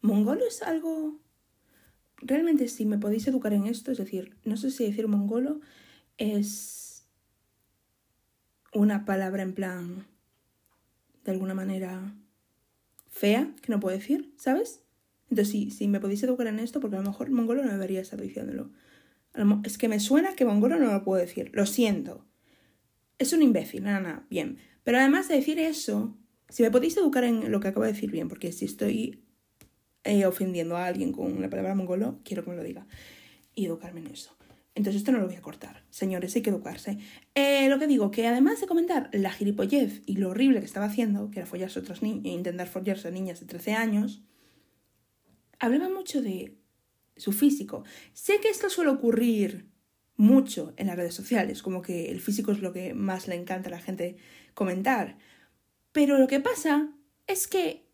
[0.03, 1.19] Mongolo es algo...
[2.19, 5.61] Realmente si me podéis educar en esto, es decir, no sé si decir mongolo
[6.17, 7.07] es
[8.73, 10.07] una palabra en plan,
[11.25, 12.15] de alguna manera
[13.15, 14.83] fea que no puedo decir, ¿sabes?
[15.31, 18.01] Entonces, sí, si me podéis educar en esto, porque a lo mejor mongolo no debería
[18.01, 18.71] estar diciéndolo.
[19.65, 22.27] Es que me suena que mongolo no lo puedo decir, lo siento.
[23.19, 24.59] Es un imbécil, nada, nada, bien.
[24.83, 26.17] Pero además de decir eso,
[26.49, 29.25] si me podéis educar en lo que acabo de decir bien, porque si estoy
[30.03, 32.87] eh, ofendiendo a alguien con la palabra mongolo, quiero que me lo diga.
[33.55, 34.37] Y educarme en eso.
[34.75, 35.85] Entonces esto no lo voy a cortar.
[35.91, 36.99] Señores, hay que educarse.
[37.35, 40.87] Eh, lo que digo, que además de comentar la gilipollez y lo horrible que estaba
[40.87, 44.23] haciendo, que era follarse a otras niñas, intentar follarse a niñas de 13 años,
[45.61, 46.59] hablaba mucho de
[47.17, 47.85] su físico.
[48.13, 49.69] Sé que esto suele ocurrir
[50.17, 53.69] mucho en las redes sociales, como que el físico es lo que más le encanta
[53.69, 54.17] a la gente
[54.55, 55.19] comentar.
[55.93, 56.93] Pero lo que pasa
[57.27, 57.87] es que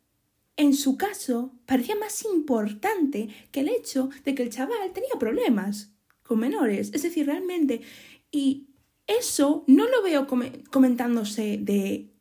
[0.56, 5.94] en su caso parecía más importante que el hecho de que el chaval tenía problemas
[6.36, 6.90] menores.
[6.92, 7.82] Es decir, realmente,
[8.30, 8.68] y
[9.06, 10.26] eso no lo veo
[10.70, 12.12] comentándose de,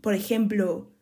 [0.00, 0.92] por ejemplo,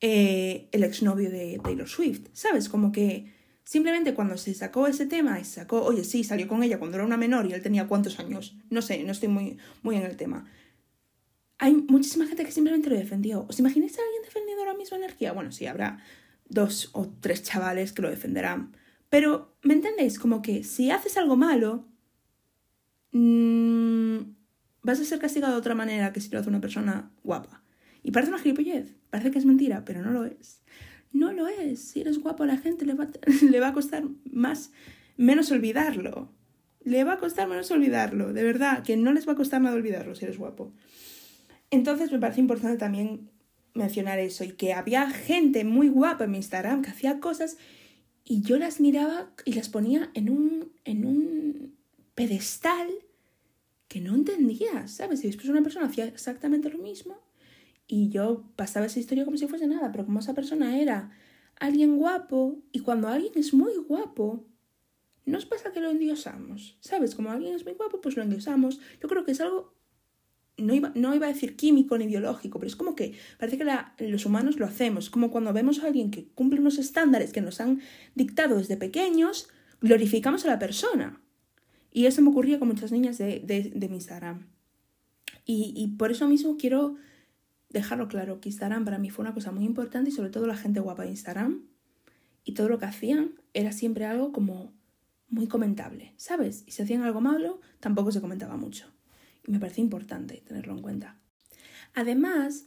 [0.00, 2.68] eh, el exnovio de Taylor Swift, ¿sabes?
[2.68, 3.32] Como que
[3.64, 7.04] simplemente cuando se sacó ese tema y sacó, oye, sí, salió con ella cuando era
[7.04, 10.16] una menor y él tenía cuántos años, no sé, no estoy muy, muy en el
[10.16, 10.50] tema.
[11.58, 13.44] Hay muchísima gente que simplemente lo defendió.
[13.48, 15.32] ¿Os imagináis a alguien defendiendo ahora mismo energía?
[15.32, 15.98] Bueno, sí, habrá
[16.48, 18.76] dos o tres chavales que lo defenderán
[19.10, 20.18] pero, ¿me entendéis?
[20.18, 21.86] Como que si haces algo malo,
[23.12, 24.18] mmm,
[24.82, 27.62] vas a ser castigado de otra manera que si lo hace una persona guapa.
[28.02, 30.62] Y parece una gilipollez, parece que es mentira, pero no lo es.
[31.12, 31.80] No lo es.
[31.80, 33.08] Si eres guapo a la gente le va,
[33.50, 34.72] le va a costar más,
[35.16, 36.32] menos olvidarlo.
[36.84, 39.76] Le va a costar menos olvidarlo, de verdad, que no les va a costar nada
[39.76, 40.72] olvidarlo si eres guapo.
[41.70, 43.30] Entonces me parece importante también
[43.74, 47.58] mencionar eso y que había gente muy guapa en mi Instagram que hacía cosas
[48.28, 51.74] y yo las miraba y las ponía en un, en un
[52.14, 52.86] pedestal
[53.88, 55.24] que no entendía, ¿sabes?
[55.24, 57.18] Y después una persona hacía exactamente lo mismo
[57.86, 61.10] y yo pasaba esa historia como si fuese nada, pero como esa persona era
[61.58, 64.44] alguien guapo y cuando alguien es muy guapo,
[65.24, 67.14] nos pasa que lo endiosamos, ¿sabes?
[67.14, 68.78] Como alguien es muy guapo, pues lo endiosamos.
[69.00, 69.72] Yo creo que es algo,
[70.58, 74.08] no iba, no iba a decir químico ni biológico, pero es como que parece que
[74.08, 77.60] los humanos lo hacemos, como cuando vemos a alguien que cumple unos estándares que nos
[77.60, 77.80] han
[78.14, 79.48] dictado desde pequeños,
[79.80, 81.20] glorificamos a la persona.
[81.90, 84.46] Y eso me ocurría con muchas niñas de, de, mi Instagram.
[85.46, 86.96] Y, y por eso mismo quiero
[87.70, 90.56] dejarlo claro que Instagram para mí fue una cosa muy importante y sobre todo la
[90.56, 91.62] gente guapa de Instagram
[92.44, 94.72] y todo lo que hacían era siempre algo como
[95.28, 96.64] muy comentable, ¿sabes?
[96.66, 98.86] Y si hacían algo malo, tampoco se comentaba mucho.
[99.48, 101.16] Me parece importante tenerlo en cuenta.
[101.94, 102.66] Además,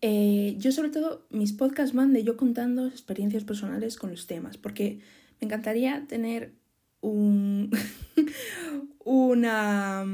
[0.00, 4.58] eh, yo sobre todo, mis podcasts van de yo contando experiencias personales con los temas,
[4.58, 5.00] porque
[5.40, 6.52] me encantaría tener
[7.00, 7.70] un,
[9.04, 10.04] una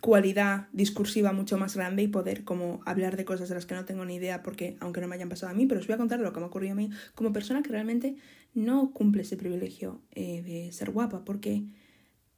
[0.00, 3.84] cualidad discursiva mucho más grande y poder como hablar de cosas de las que no
[3.84, 5.98] tengo ni idea porque aunque no me hayan pasado a mí, pero os voy a
[5.98, 8.16] contar lo que me ha ocurrido a mí como persona que realmente
[8.54, 11.64] no cumple ese privilegio eh, de ser guapa porque,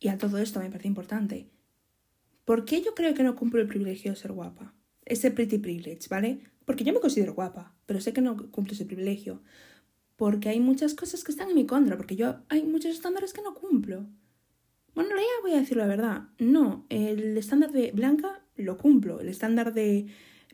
[0.01, 1.49] y a todo esto me parece importante,
[2.45, 4.75] ¿por qué yo creo que no cumplo el privilegio de ser guapa?
[5.05, 6.41] Ese pretty privilege, ¿vale?
[6.65, 9.43] Porque yo me considero guapa, pero sé que no cumplo ese privilegio.
[10.17, 13.43] Porque hay muchas cosas que están en mi contra, porque yo hay muchos estándares que
[13.43, 14.07] no cumplo.
[14.95, 16.29] Bueno, ya voy a decir la verdad.
[16.39, 19.21] No, el estándar de blanca lo cumplo.
[19.21, 20.07] El estándar de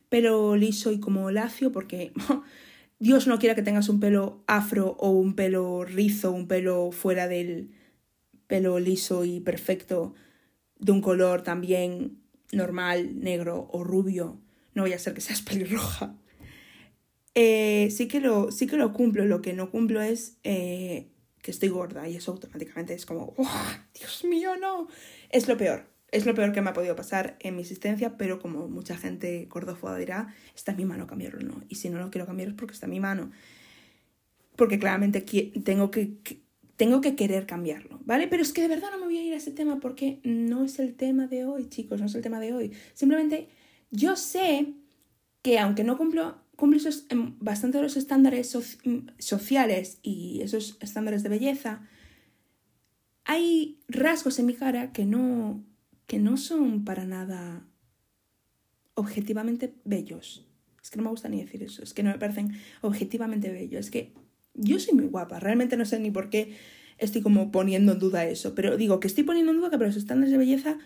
[0.09, 2.13] pelo liso y como lacio, porque
[2.99, 7.29] Dios no quiera que tengas un pelo afro o un pelo rizo, un pelo fuera
[7.29, 7.71] del
[8.47, 10.15] pelo liso y perfecto,
[10.79, 12.19] de un color también
[12.53, 14.41] normal, negro o rubio.
[14.75, 16.15] No voy a ser que seas pelirroja.
[17.35, 19.25] Eh, sí, que lo, sí que lo cumplo.
[19.25, 21.09] Lo que no cumplo es eh,
[21.43, 23.35] que estoy gorda y eso automáticamente es como,
[23.95, 24.89] Dios mío, no!
[25.31, 25.87] Es lo peor.
[26.11, 29.47] Es lo peor que me ha podido pasar en mi existencia, pero como mucha gente
[29.51, 31.63] gordófoba dirá, está en mi mano cambiarlo, ¿no?
[31.69, 33.31] Y si no lo quiero cambiar es porque está en mi mano.
[34.57, 35.21] Porque claramente
[35.63, 36.17] tengo que,
[36.79, 38.29] tengo que querer cambiarlo, ¿vale?
[38.29, 40.65] Pero es que de verdad no me voy a ir a ese tema porque no
[40.65, 42.73] es el tema de hoy, chicos, no es el tema de hoy.
[42.95, 43.49] Simplemente
[43.91, 44.75] yo sé
[45.43, 51.23] que aunque no cumplo cumple esos, em, bastante los estándares mm, sociales y esos estándares
[51.23, 51.89] de belleza,
[53.25, 55.65] hay rasgos en mi cara que no,
[56.07, 57.67] que no son para nada
[58.95, 60.47] objetivamente bellos.
[60.83, 63.87] Es que no me gusta ni decir eso, es que no me parecen objetivamente bellos.
[63.87, 64.13] Es que
[64.59, 66.57] yo soy muy guapa, realmente no sé ni por qué
[66.99, 69.89] estoy como poniendo en duda eso, pero digo que estoy poniendo en duda que para
[69.89, 70.79] los estándares de belleza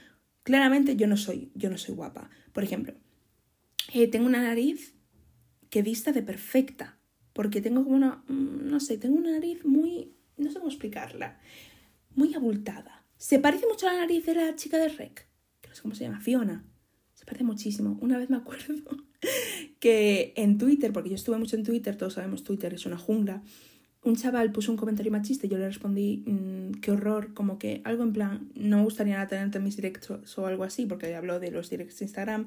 [0.43, 2.31] claramente yo no soy, yo no soy guapa.
[2.53, 2.95] Por ejemplo,
[3.93, 4.95] eh, tengo una nariz
[5.71, 6.99] que dista de perfecta,
[7.33, 11.41] porque tengo como una, mm, no sé, tengo una nariz muy, no sé cómo explicarla,
[12.15, 13.07] muy abultada.
[13.17, 15.29] Se parece mucho a la nariz de la chica de Rec,
[15.61, 16.65] que no sé cómo se llama, Fiona.
[17.15, 17.97] Se parece muchísimo.
[18.01, 18.75] Una vez me acuerdo
[19.81, 23.43] que en Twitter, porque yo estuve mucho en Twitter, todos sabemos Twitter es una jungla,
[24.05, 27.83] un chaval puso un comentario machista y yo le respondí, mm, qué horror, como que
[27.85, 31.15] algo en plan, no me gustaría nada tenerte en mis directos o algo así, porque
[31.15, 32.47] habló de los directos de Instagram.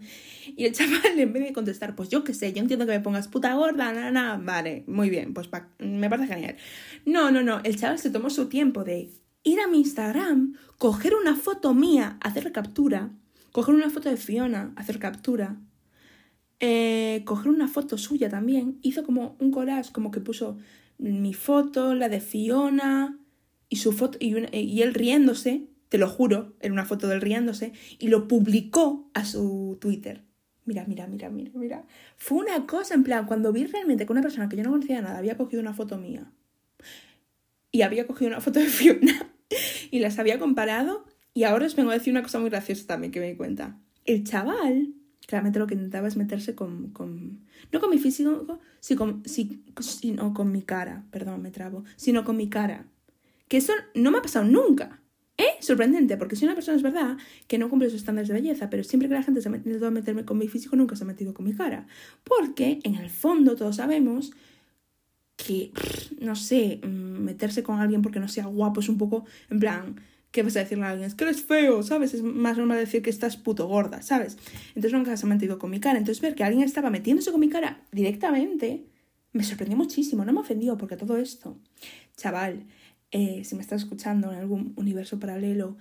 [0.58, 3.00] Y el chaval, en vez de contestar, pues yo qué sé, yo entiendo que me
[3.00, 6.58] pongas puta gorda, nada, nada, vale, muy bien, pues me parece genial.
[7.06, 9.10] No, no, no, el chaval se tomó su tiempo de
[9.44, 13.12] ir a mi Instagram, coger una foto mía, hacer captura,
[13.54, 15.58] coger una foto de Fiona, hacer captura,
[16.60, 20.58] eh, coger una foto suya también, hizo como un collage, como que puso
[20.98, 23.20] mi foto, la de Fiona
[23.70, 27.22] y su foto y, y él riéndose, te lo juro, era una foto de él
[27.22, 30.24] riéndose y lo publicó a su Twitter.
[30.66, 31.86] Mira, mira, mira, mira, mira.
[32.18, 35.02] Fue una cosa en plan, cuando vi realmente que una persona que yo no conocía
[35.02, 36.32] nada había cogido una foto mía
[37.72, 39.32] y había cogido una foto de Fiona
[39.92, 43.12] y las había comparado y ahora os vengo a decir una cosa muy graciosa también
[43.12, 43.78] que me di cuenta.
[44.06, 44.94] El chaval
[45.28, 47.40] claramente lo que intentaba es meterse con, con
[47.72, 48.60] no con mi físico,
[49.80, 52.86] sino con mi cara, perdón, me trabo, sino con mi cara.
[53.48, 55.02] Que eso no me ha pasado nunca.
[55.38, 55.58] ¿Eh?
[55.60, 58.86] Sorprendente, porque si una persona es verdad que no cumple sus estándares de belleza, pero
[58.86, 61.34] siempre que la gente se ha intentado meterme con mi físico, nunca se ha metido
[61.34, 61.88] con mi cara.
[62.24, 64.32] Porque en el fondo todos sabemos
[65.36, 65.72] que,
[66.22, 69.96] no sé, mm, meterse con alguien porque no sea guapo es un poco, en plan,
[70.36, 71.08] ¿qué vas a decirle a alguien?
[71.08, 72.14] Es que eres feo, ¿sabes?
[72.14, 74.38] Es más normal decir que estás puto gorda, ¿sabes?
[74.70, 75.98] Entonces nunca se ha metido con mi cara.
[75.98, 78.86] Entonces ver que alguien estaba metiéndose con mi cara directamente
[79.32, 80.26] me sorprendió muchísimo.
[80.26, 81.58] No me ofendió porque todo esto,
[82.18, 82.66] chaval,
[83.12, 85.78] eh, si me estás escuchando en algún universo paralelo,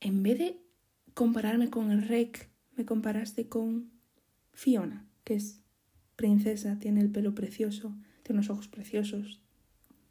[0.00, 0.60] en vez de
[1.14, 3.90] compararme con el rec, me comparaste con
[4.52, 5.62] Fiona, que es
[6.14, 9.40] princesa, tiene el pelo precioso, tiene unos ojos preciosos,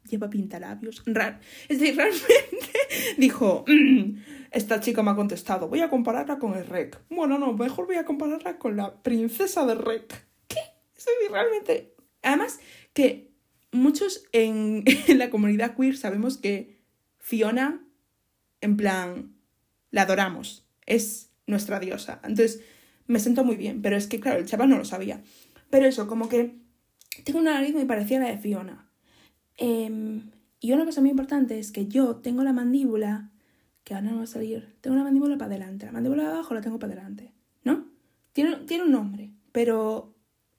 [0.06, 1.02] lleva pintalabios.
[1.06, 2.72] Ra es decir, realmente
[3.18, 4.16] dijo, mm,
[4.50, 7.00] esta chica me ha contestado, voy a compararla con el rec.
[7.10, 10.26] Bueno, no, mejor voy a compararla con la princesa del rec.
[10.48, 10.60] ¿Qué?
[10.96, 11.92] Es decir, realmente...
[12.22, 12.58] Además,
[12.92, 13.30] que
[13.70, 16.80] muchos en, en la comunidad queer sabemos que
[17.18, 17.84] Fiona,
[18.60, 19.36] en plan,
[19.90, 20.66] la adoramos.
[20.86, 22.20] Es nuestra diosa.
[22.22, 22.62] Entonces,
[23.06, 25.22] me siento muy bien, pero es que, claro, el chaval no lo sabía.
[25.70, 26.56] Pero eso, como que
[27.24, 28.85] tengo una nariz muy parecida a la de Fiona.
[29.56, 30.30] Em,
[30.60, 33.30] y una cosa muy importante es que yo tengo la mandíbula,
[33.84, 35.86] que ahora no va a salir, tengo la mandíbula para adelante.
[35.86, 37.32] La mandíbula de abajo la tengo para adelante,
[37.64, 37.86] ¿no?
[38.32, 40.14] Tiene, tiene un nombre, pero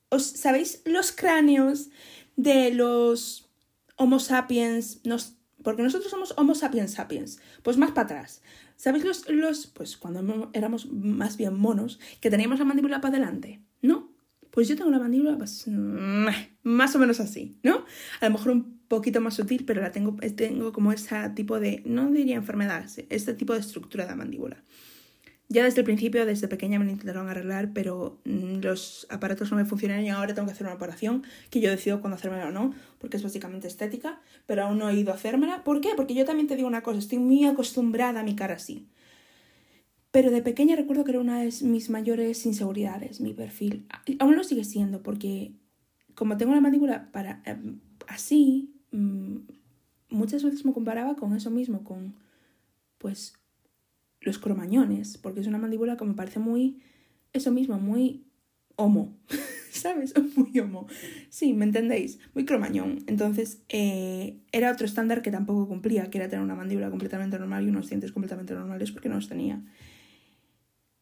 [0.10, 1.89] ¿os sabéis los cráneos
[2.36, 3.50] de los
[3.98, 5.06] Homo sapiens?
[5.06, 8.41] Nos, porque nosotros somos Homo sapiens sapiens, pues más para atrás.
[8.78, 13.62] ¿Sabéis los, los, pues cuando éramos más bien monos, que teníamos la mandíbula para adelante?
[13.82, 14.12] ¿No?
[14.52, 15.66] Pues yo tengo la mandíbula pues,
[16.64, 17.86] más o menos así, ¿no?
[18.22, 21.82] A lo mejor un poquito más sutil, pero la tengo, tengo como ese tipo de,
[21.86, 24.64] no diría enfermedad, este tipo de estructura de la mandíbula.
[25.50, 29.58] Ya desde el principio, desde pequeña me lo intentaron arreglar, pero mm, los aparatos no
[29.58, 32.52] me funcionan y ahora tengo que hacer una operación que yo decido cuándo hacérmela o
[32.52, 35.64] no, porque es básicamente estética, pero aún no he ido a hacérmela.
[35.64, 35.92] ¿Por qué?
[35.96, 38.90] Porque yo también te digo una cosa, estoy muy acostumbrada a mi cara así.
[40.12, 43.88] Pero de pequeña recuerdo que era una de mis mayores inseguridades, mi perfil.
[44.20, 45.54] Aún lo sigue siendo, porque
[46.14, 49.38] como tengo la mandíbula para, em, así, mm,
[50.10, 52.16] muchas veces me comparaba con eso mismo, con
[52.98, 53.34] pues
[54.22, 56.82] los cromañones, porque es una mandíbula que me parece muy,
[57.34, 58.26] eso mismo, muy
[58.76, 59.18] homo,
[59.72, 60.14] ¿sabes?
[60.36, 60.88] Muy homo.
[61.30, 62.20] Sí, ¿me entendéis?
[62.34, 63.04] Muy cromañón.
[63.08, 67.66] Entonces, eh, era otro estándar que tampoco cumplía, que era tener una mandíbula completamente normal
[67.66, 69.64] y unos dientes completamente normales, porque no los tenía.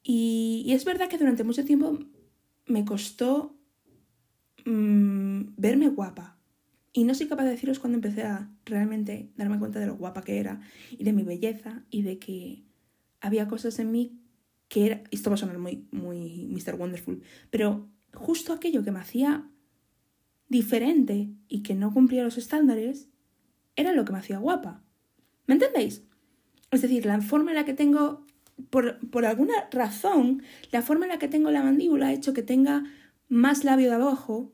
[0.04, 2.00] Y, es verdad que durante mucho tiempo
[2.68, 3.56] me costó
[4.66, 6.35] mmm, verme guapa.
[6.98, 10.24] Y no soy capaz de deciros cuando empecé a realmente darme cuenta de lo guapa
[10.24, 12.64] que era y de mi belleza y de que
[13.20, 14.22] había cosas en mí
[14.70, 16.76] que era, esto va a sonar muy, muy Mr.
[16.76, 19.46] Wonderful, pero justo aquello que me hacía
[20.48, 23.10] diferente y que no cumplía los estándares,
[23.76, 24.82] era lo que me hacía guapa.
[25.48, 26.06] ¿Me entendéis?
[26.72, 28.26] Es decir, la forma en la que tengo,
[28.70, 32.41] por, por alguna razón, la forma en la que tengo la mandíbula ha hecho que
[32.41, 32.86] tenga
[33.28, 34.54] más labio de abajo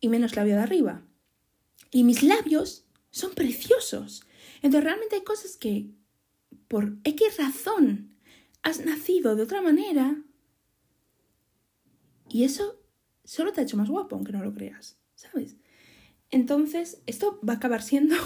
[0.00, 1.04] y menos labio de arriba.
[1.92, 4.26] Y mis labios son preciosos.
[4.56, 5.90] Entonces realmente hay cosas que,
[6.66, 8.16] por X razón,
[8.62, 10.22] has nacido de otra manera
[12.32, 12.80] y eso
[13.24, 15.56] solo te ha hecho más guapo, aunque no lo creas, ¿sabes?
[16.30, 18.16] Entonces, esto va a acabar siendo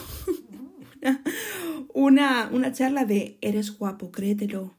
[1.92, 4.76] una, una, charla de eres guapo, créetelo,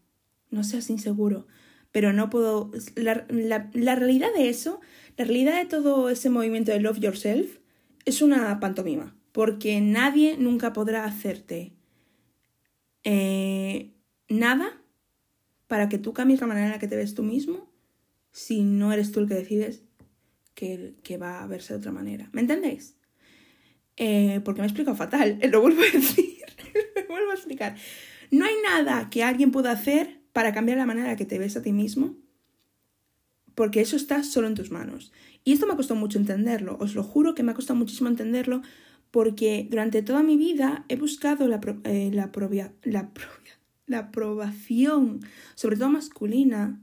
[0.50, 1.46] no seas inseguro,
[1.92, 2.72] pero no puedo...
[2.96, 4.80] La, la, realidad de eso,
[5.18, 7.58] la realidad de todo ese movimiento de Love Yourself
[8.08, 11.74] es una pantomima, porque nadie nunca podrá hacerte
[13.04, 13.92] eh,
[14.30, 14.82] nada
[15.68, 17.70] para que tú cambies la manera en la que te ves tú mismo
[18.32, 19.84] si no eres tú el que decides
[20.54, 22.30] que, va a verse de otra manera.
[22.32, 22.96] ¿Me entendéis?
[23.98, 26.46] Eh, porque me he explicado fatal, lo vuelvo a decir,
[26.96, 27.76] lo vuelvo a explicar.
[28.32, 31.40] No hay nada que alguien pueda hacer para cambiar la manera en la que te
[31.40, 32.16] ves a ti mismo,
[33.58, 35.12] porque eso está solo en tus manos.
[35.44, 38.08] Y esto me ha costado mucho entenderlo, os lo juro que me ha costado muchísimo
[38.08, 38.62] entenderlo,
[39.10, 42.32] porque durante toda mi vida he buscado la, eh, la,
[42.84, 43.12] la,
[43.88, 45.22] la aprobación,
[45.56, 46.80] sobre todo masculina,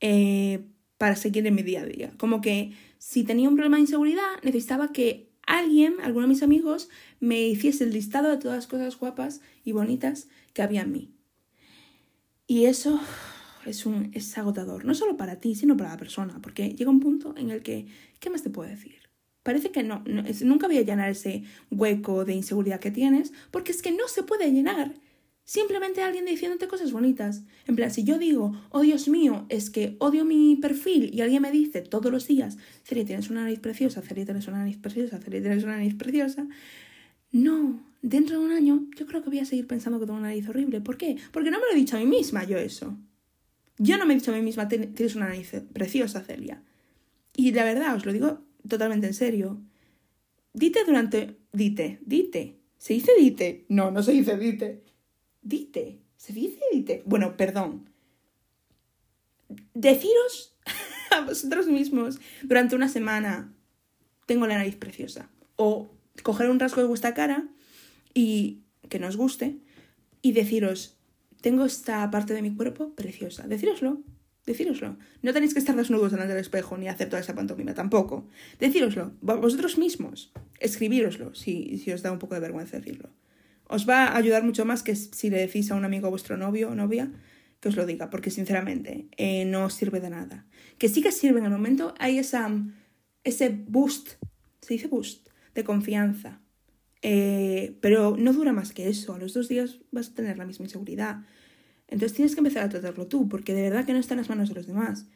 [0.00, 0.66] eh,
[0.98, 2.12] para seguir en mi día a día.
[2.18, 6.90] Como que si tenía un problema de inseguridad, necesitaba que alguien, alguno de mis amigos,
[7.18, 11.14] me hiciese el listado de todas las cosas guapas y bonitas que había en mí.
[12.46, 13.00] Y eso
[13.66, 17.00] es, un, es agotador, no solo para ti, sino para la persona, porque llega un
[17.00, 17.86] punto en el que,
[18.18, 18.96] ¿qué más te puedo decir?
[19.42, 23.72] Parece que no, no nunca voy a llenar ese hueco de inseguridad que tienes, porque
[23.72, 24.94] es que no se puede llenar
[25.50, 27.42] Simplemente alguien diciéndote cosas bonitas.
[27.66, 31.42] En plan, si yo digo, oh Dios mío, es que odio mi perfil y alguien
[31.42, 35.18] me dice todos los días, Celia, tienes una nariz preciosa, Celia, tienes una nariz preciosa,
[35.18, 36.46] Celia, tienes una nariz preciosa.
[37.32, 40.28] No, dentro de un año yo creo que voy a seguir pensando que tengo una
[40.28, 40.80] nariz horrible.
[40.80, 41.16] ¿Por qué?
[41.32, 42.96] Porque no me lo he dicho a mí misma yo eso.
[43.82, 46.62] Yo no me he dicho a mí misma, tienes una nariz preciosa, Celia.
[47.34, 49.60] Y la verdad, os lo digo totalmente en serio.
[50.52, 51.38] Dite durante...
[51.52, 52.58] Dite, dite.
[52.78, 53.64] ¿Se dice dite?
[53.68, 54.82] No, no se dice dite
[55.42, 56.00] dite.
[56.16, 57.02] ¿Se dice dite?
[57.06, 57.88] Bueno, perdón.
[59.74, 60.56] Deciros
[61.10, 63.52] a vosotros mismos durante una semana,
[64.26, 65.30] tengo la nariz preciosa.
[65.56, 65.90] O
[66.22, 67.48] coger un rasgo de vuestra cara
[68.14, 69.58] y que nos guste
[70.22, 70.96] y deciros,
[71.40, 73.46] tengo esta parte de mi cuerpo preciosa.
[73.46, 74.02] Decíroslo.
[74.46, 74.96] Decíroslo.
[75.22, 78.28] No tenéis que estar desnudos delante del espejo ni hacer toda esa pantomima tampoco.
[78.58, 79.12] Decíroslo.
[79.20, 80.32] Vosotros mismos.
[80.58, 83.10] Escribíroslo si, si os da un poco de vergüenza decirlo.
[83.68, 86.36] Os va a ayudar mucho más que si le decís a un amigo a vuestro
[86.36, 87.12] novio o novia
[87.60, 90.46] que os lo diga, porque sinceramente eh, no sirve de nada.
[90.78, 92.50] Que sí que sirve en el momento, hay esa,
[93.22, 94.16] ese boost,
[94.60, 96.40] se dice boost, de confianza.
[97.02, 100.44] Eh, pero no dura más que eso, a los dos días vas a tener la
[100.44, 101.22] misma inseguridad.
[101.88, 104.28] Entonces tienes que empezar a tratarlo tú, porque de verdad que no está en las
[104.28, 105.06] manos de los demás.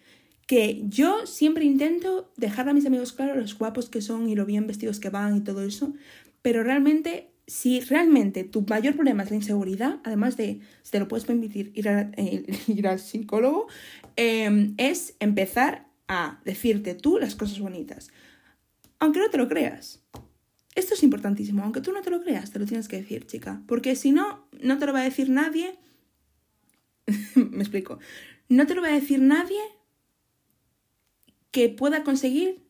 [0.47, 4.45] Que yo siempre intento dejar a mis amigos claros los guapos que son y lo
[4.45, 5.95] bien vestidos que van y todo eso,
[6.43, 11.09] pero realmente, si realmente tu mayor problema es la inseguridad, además de, si te lo
[11.09, 13.69] puedes permitir, ir, eh, ir al psicólogo,
[14.17, 18.11] em, es empezar a decirte tú las cosas bonitas.
[18.99, 20.05] Aunque no te lo creas.
[20.75, 23.63] Esto es importantísimo, aunque tú no te lo creas, te lo tienes que decir, chica.
[23.67, 25.79] Porque si no, no te lo va a decir nadie
[27.35, 27.99] me explico.
[28.49, 29.61] No te lo va a decir nadie
[31.51, 32.65] que pueda conseguir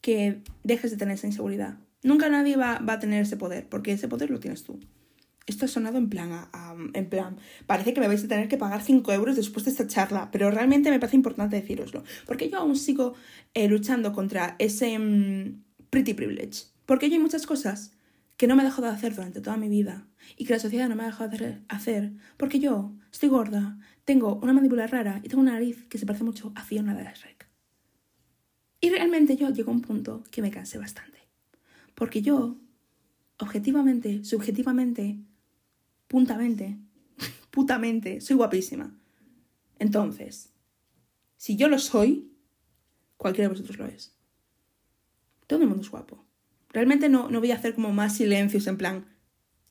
[0.00, 1.78] que dejes de tener esa inseguridad.
[2.02, 4.80] Nunca nadie va, a tener ese poder, porque ese poder lo tienes tú.
[5.46, 6.48] Esto ha sonado en plan,
[6.94, 9.86] en plan, parece que me vais a tener que pagar 5 euros después de esta
[9.86, 13.14] charla, pero realmente me parece importante deciroslo, porque yo aún sigo
[13.54, 17.92] eh, luchando contra ese mm, pretty privilege, porque yo hay muchas cosas
[18.36, 20.06] que no me he dejado de hacer durante toda mi vida
[20.36, 24.36] y que la sociedad no me ha dejado de hacer porque yo estoy gorda, tengo
[24.36, 27.48] una mandíbula rara y tengo una nariz que se parece mucho a Fiona de Shrek.
[28.80, 31.18] Y realmente yo llego a un punto que me cansé bastante.
[31.94, 32.56] Porque yo,
[33.38, 35.18] objetivamente, subjetivamente,
[36.08, 36.78] puntamente,
[37.52, 38.98] putamente, soy guapísima.
[39.78, 40.52] Entonces,
[41.36, 42.32] si yo lo soy,
[43.16, 44.16] cualquiera de vosotros lo es.
[45.46, 46.24] Todo el mundo es guapo.
[46.72, 49.06] Realmente no, no voy a hacer como más silencios en plan,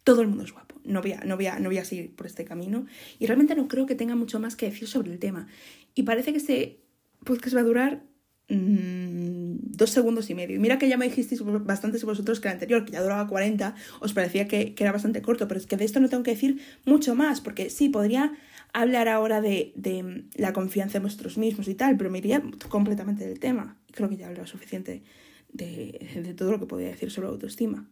[0.03, 0.75] todo el mundo es guapo.
[0.83, 2.85] No voy, a, no, voy a, no voy a seguir por este camino.
[3.19, 5.47] Y realmente no creo que tenga mucho más que decir sobre el tema.
[5.93, 6.79] Y parece que este
[7.23, 8.03] podcast va a durar
[8.49, 10.59] mmm, dos segundos y medio.
[10.59, 14.13] Mira que ya me dijisteis bastantes vosotros que el anterior, que ya duraba 40, os
[14.13, 15.47] parecía que, era bastante corto.
[15.47, 17.41] Pero es que de esto no tengo que decir mucho más.
[17.41, 18.33] Porque sí, podría
[18.73, 21.95] hablar ahora de, de la confianza en vosotros mismos y tal.
[21.97, 23.77] Pero me iría completamente del tema.
[23.91, 25.03] Creo que ya he hablado suficiente
[25.53, 27.89] de, todo lo que podía decir sobre autoestima.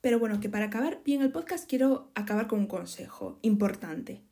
[0.00, 4.22] Pero bueno, que para acabar bien el podcast quiero acabar con un consejo importante.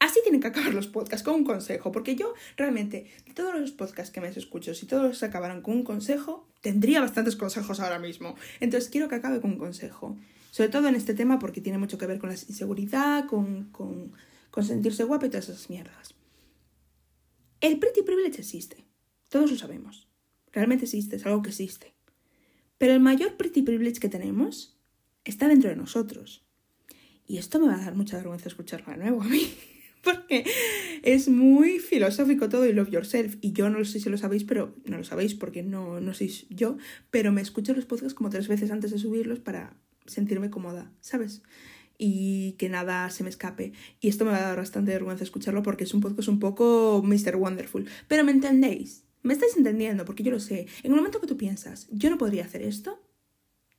[0.00, 3.70] Así tienen que acabar los podcasts, con un consejo, porque yo realmente, de todos los
[3.70, 8.34] podcasts que me escucho, si todos acabaran con un consejo, tendría bastantes consejos ahora mismo.
[8.60, 10.16] Entonces quiero que acabe con un consejo,
[10.50, 14.12] sobre todo en este tema porque tiene mucho que ver con la inseguridad, con, con,
[14.50, 16.14] con sentirse guapo y todas esas mierdas.
[17.60, 18.86] El pretty privilege existe,
[19.28, 20.08] todos lo sabemos,
[20.50, 21.94] realmente existe, es algo que existe.
[22.80, 24.74] Pero el mayor pretty privilege que tenemos
[25.26, 26.46] está dentro de nosotros.
[27.26, 29.52] Y esto me va a dar mucha vergüenza escucharlo de nuevo a mí,
[30.02, 30.46] porque
[31.02, 33.36] es muy filosófico todo y love yourself.
[33.42, 36.48] Y yo no sé si lo sabéis, pero no lo sabéis porque no, no sois
[36.48, 36.78] yo,
[37.10, 39.76] pero me escucho los podcasts como tres veces antes de subirlos para
[40.06, 41.42] sentirme cómoda, ¿sabes?
[41.98, 43.74] Y que nada se me escape.
[44.00, 47.02] Y esto me va a dar bastante vergüenza escucharlo porque es un podcast un poco
[47.04, 47.36] Mr.
[47.36, 47.84] Wonderful.
[48.08, 50.66] Pero me entendéis, me estáis entendiendo porque yo lo sé.
[50.82, 53.02] En el momento que tú piensas, yo no podría hacer esto,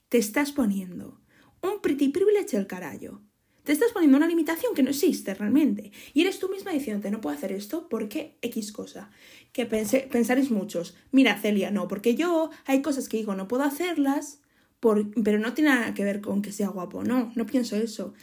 [0.09, 1.21] te estás poniendo
[1.61, 3.21] un pretty privilege del carallo.
[3.63, 5.91] Te estás poniendo una limitación que no existe realmente.
[6.13, 9.11] Y eres tú misma diciéndote, no puedo hacer esto porque X cosa.
[9.53, 14.41] Que pensaréis muchos, mira Celia, no, porque yo hay cosas que digo, no puedo hacerlas,
[14.79, 17.03] por, pero no tiene nada que ver con que sea guapo.
[17.03, 18.13] No, no pienso eso.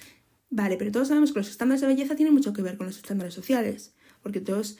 [0.50, 2.96] Vale, pero todos sabemos que los estándares de belleza tienen mucho que ver con los
[2.96, 3.94] estándares sociales.
[4.22, 4.76] Porque todos,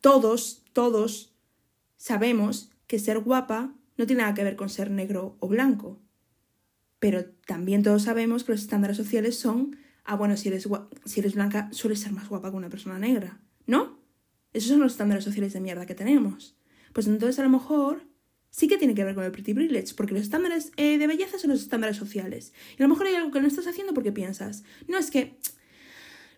[0.00, 1.34] todos, todos
[1.96, 6.00] sabemos que ser guapa no tiene nada que ver con ser negro o blanco.
[6.98, 10.68] Pero también todos sabemos que los estándares sociales son, ah, bueno, si eres,
[11.04, 13.98] si eres blanca, sueles ser más guapa que una persona negra, ¿no?
[14.52, 16.56] Esos son los estándares sociales de mierda que tenemos.
[16.92, 18.02] Pues entonces a lo mejor
[18.50, 21.38] sí que tiene que ver con el pretty privilege, porque los estándares eh, de belleza
[21.38, 22.52] son los estándares sociales.
[22.78, 25.38] Y a lo mejor hay algo que no estás haciendo porque piensas, no, es que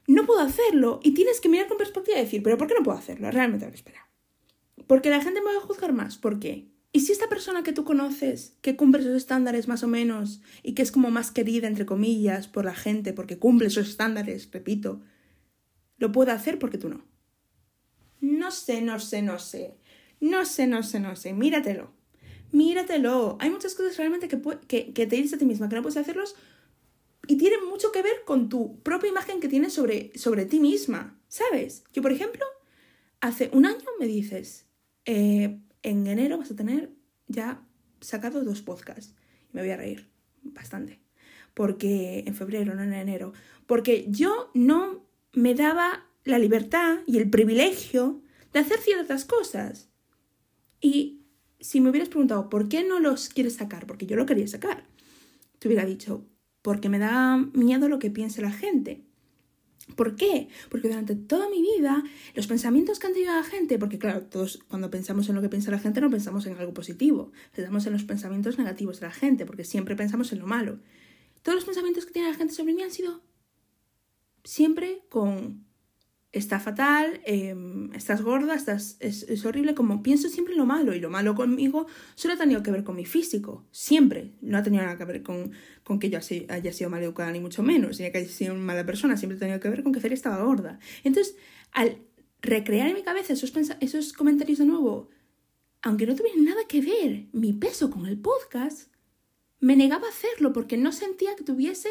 [0.06, 2.82] no puedo hacerlo y tienes que mirar con perspectiva y decir, pero ¿por qué no
[2.82, 3.30] puedo hacerlo?
[3.30, 4.08] Realmente, espera.
[4.86, 6.18] Porque la gente me va a juzgar más.
[6.18, 6.68] ¿Por qué?
[6.92, 10.74] ¿Y si esta persona que tú conoces, que cumple esos estándares más o menos y
[10.74, 15.00] que es como más querida, entre comillas, por la gente porque cumple esos estándares, repito,
[15.96, 17.02] lo puede hacer porque tú no?
[18.20, 19.74] No sé, no sé, no sé.
[20.20, 21.32] No sé, no sé, no sé.
[21.32, 21.92] Míratelo.
[22.52, 23.38] Míratelo.
[23.40, 25.96] Hay muchas cosas realmente que, que, que te dices a ti misma que no puedes
[25.96, 26.36] hacerlos
[27.26, 31.18] y tienen mucho que ver con tu propia imagen que tienes sobre, sobre ti misma.
[31.28, 31.84] ¿Sabes?
[31.92, 32.44] Yo, por ejemplo,
[33.22, 34.66] hace un año me dices,
[35.06, 36.92] eh, en enero vas a tener
[37.28, 37.64] ya
[38.00, 39.14] sacado dos podcasts.
[39.50, 40.10] Y me voy a reír
[40.42, 41.00] bastante.
[41.54, 43.32] Porque en febrero, no en enero.
[43.66, 49.88] Porque yo no me daba la libertad y el privilegio de hacer ciertas cosas.
[50.80, 51.22] Y
[51.60, 53.86] si me hubieras preguntado, ¿por qué no los quieres sacar?
[53.86, 54.84] Porque yo lo quería sacar.
[55.60, 56.26] Te hubiera dicho,
[56.60, 59.04] porque me da miedo lo que piense la gente.
[59.94, 60.48] ¿Por qué?
[60.68, 62.02] Porque durante toda mi vida
[62.34, 65.48] los pensamientos que han tenido la gente, porque claro, todos cuando pensamos en lo que
[65.48, 69.12] piensa la gente no pensamos en algo positivo, pensamos en los pensamientos negativos de la
[69.12, 70.78] gente, porque siempre pensamos en lo malo.
[71.42, 73.22] Todos los pensamientos que tiene la gente sobre mí han sido
[74.44, 75.64] siempre con
[76.32, 81.10] está fatal, em, estás gorda, estás, es, horrible, como pienso siempre lo malo, y lo
[81.10, 84.96] malo conmigo solo ha tenido que ver con mi físico, siempre, no ha tenido nada
[84.96, 85.52] que ver con,
[85.84, 86.18] con que yo
[86.48, 89.36] haya sido mal educada, ni mucho menos, ni que haya sido una mala persona, siempre
[89.36, 90.78] ha tenido que ver con que Fer estaba gorda.
[91.04, 91.36] Entonces,
[91.72, 91.98] al
[92.40, 95.10] recrear en mi cabeza esos, esos comentarios de nuevo,
[95.82, 98.90] aunque no tuvieran nada que ver mi peso con el podcast,
[99.60, 101.90] me negaba a hacerlo porque no sentía que tuviese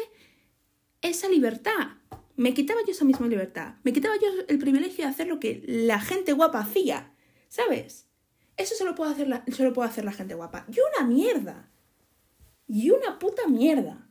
[1.00, 1.96] esa libertad
[2.36, 5.62] me quitaba yo esa misma libertad, me quitaba yo el privilegio de hacer lo que
[5.66, 7.12] la gente guapa hacía,
[7.48, 8.08] ¿sabes?
[8.56, 9.44] Eso solo puede hacer la,
[9.84, 10.66] hacer la gente guapa.
[10.68, 11.70] Y una mierda.
[12.66, 14.08] Y una puta mierda.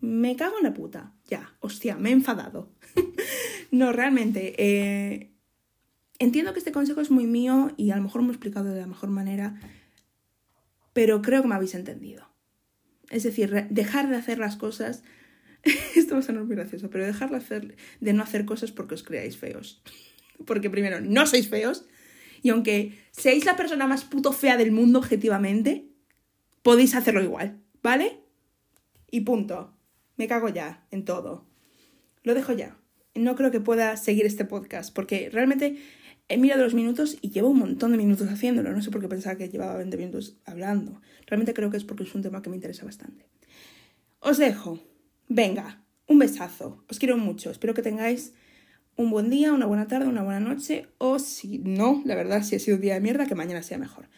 [0.00, 1.14] Me cago en la puta.
[1.26, 2.72] Ya, hostia, me he enfadado.
[3.70, 4.54] no, realmente.
[4.58, 5.32] Eh,
[6.18, 8.80] entiendo que este consejo es muy mío y a lo mejor me he explicado de
[8.80, 9.60] la mejor manera,
[10.92, 12.28] pero creo que me habéis entendido.
[13.10, 15.04] Es decir, dejar de hacer las cosas
[15.96, 19.36] esto va a sonar muy gracioso, pero dejar de, no hacer cosas porque os creáis
[19.36, 19.82] feos.
[20.44, 21.86] Porque primero, no sois feos,
[22.42, 25.88] y aunque seáis la persona más puto fea del mundo objetivamente,
[26.62, 28.20] podéis hacerlo igual, ¿vale?
[29.10, 29.72] Y punto.
[30.18, 31.46] Me cago ya en todo.
[32.22, 32.76] Lo dejo ya.
[33.14, 35.78] No creo que pueda seguir este podcast, porque realmente
[36.28, 38.72] he mirado los minutos y llevo un montón de minutos haciéndolo.
[38.72, 41.00] No sé por qué pensaba que llevaba 20 minutos hablando.
[41.26, 43.26] Realmente creo que es porque es un tema que me interesa bastante.
[44.20, 44.80] Os dejo.
[45.28, 46.84] Venga, un besazo.
[46.88, 47.50] Os quiero mucho.
[47.50, 48.32] Espero que tengáis
[48.96, 50.86] un buen día, una buena tarde, una buena noche.
[50.98, 53.78] O si no, la verdad, si ha sido un día de mierda, que mañana sea
[53.78, 54.08] mejor.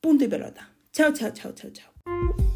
[0.00, 0.70] Punto y pelota.
[0.92, 2.53] Chao, chao, chao, chao, chao.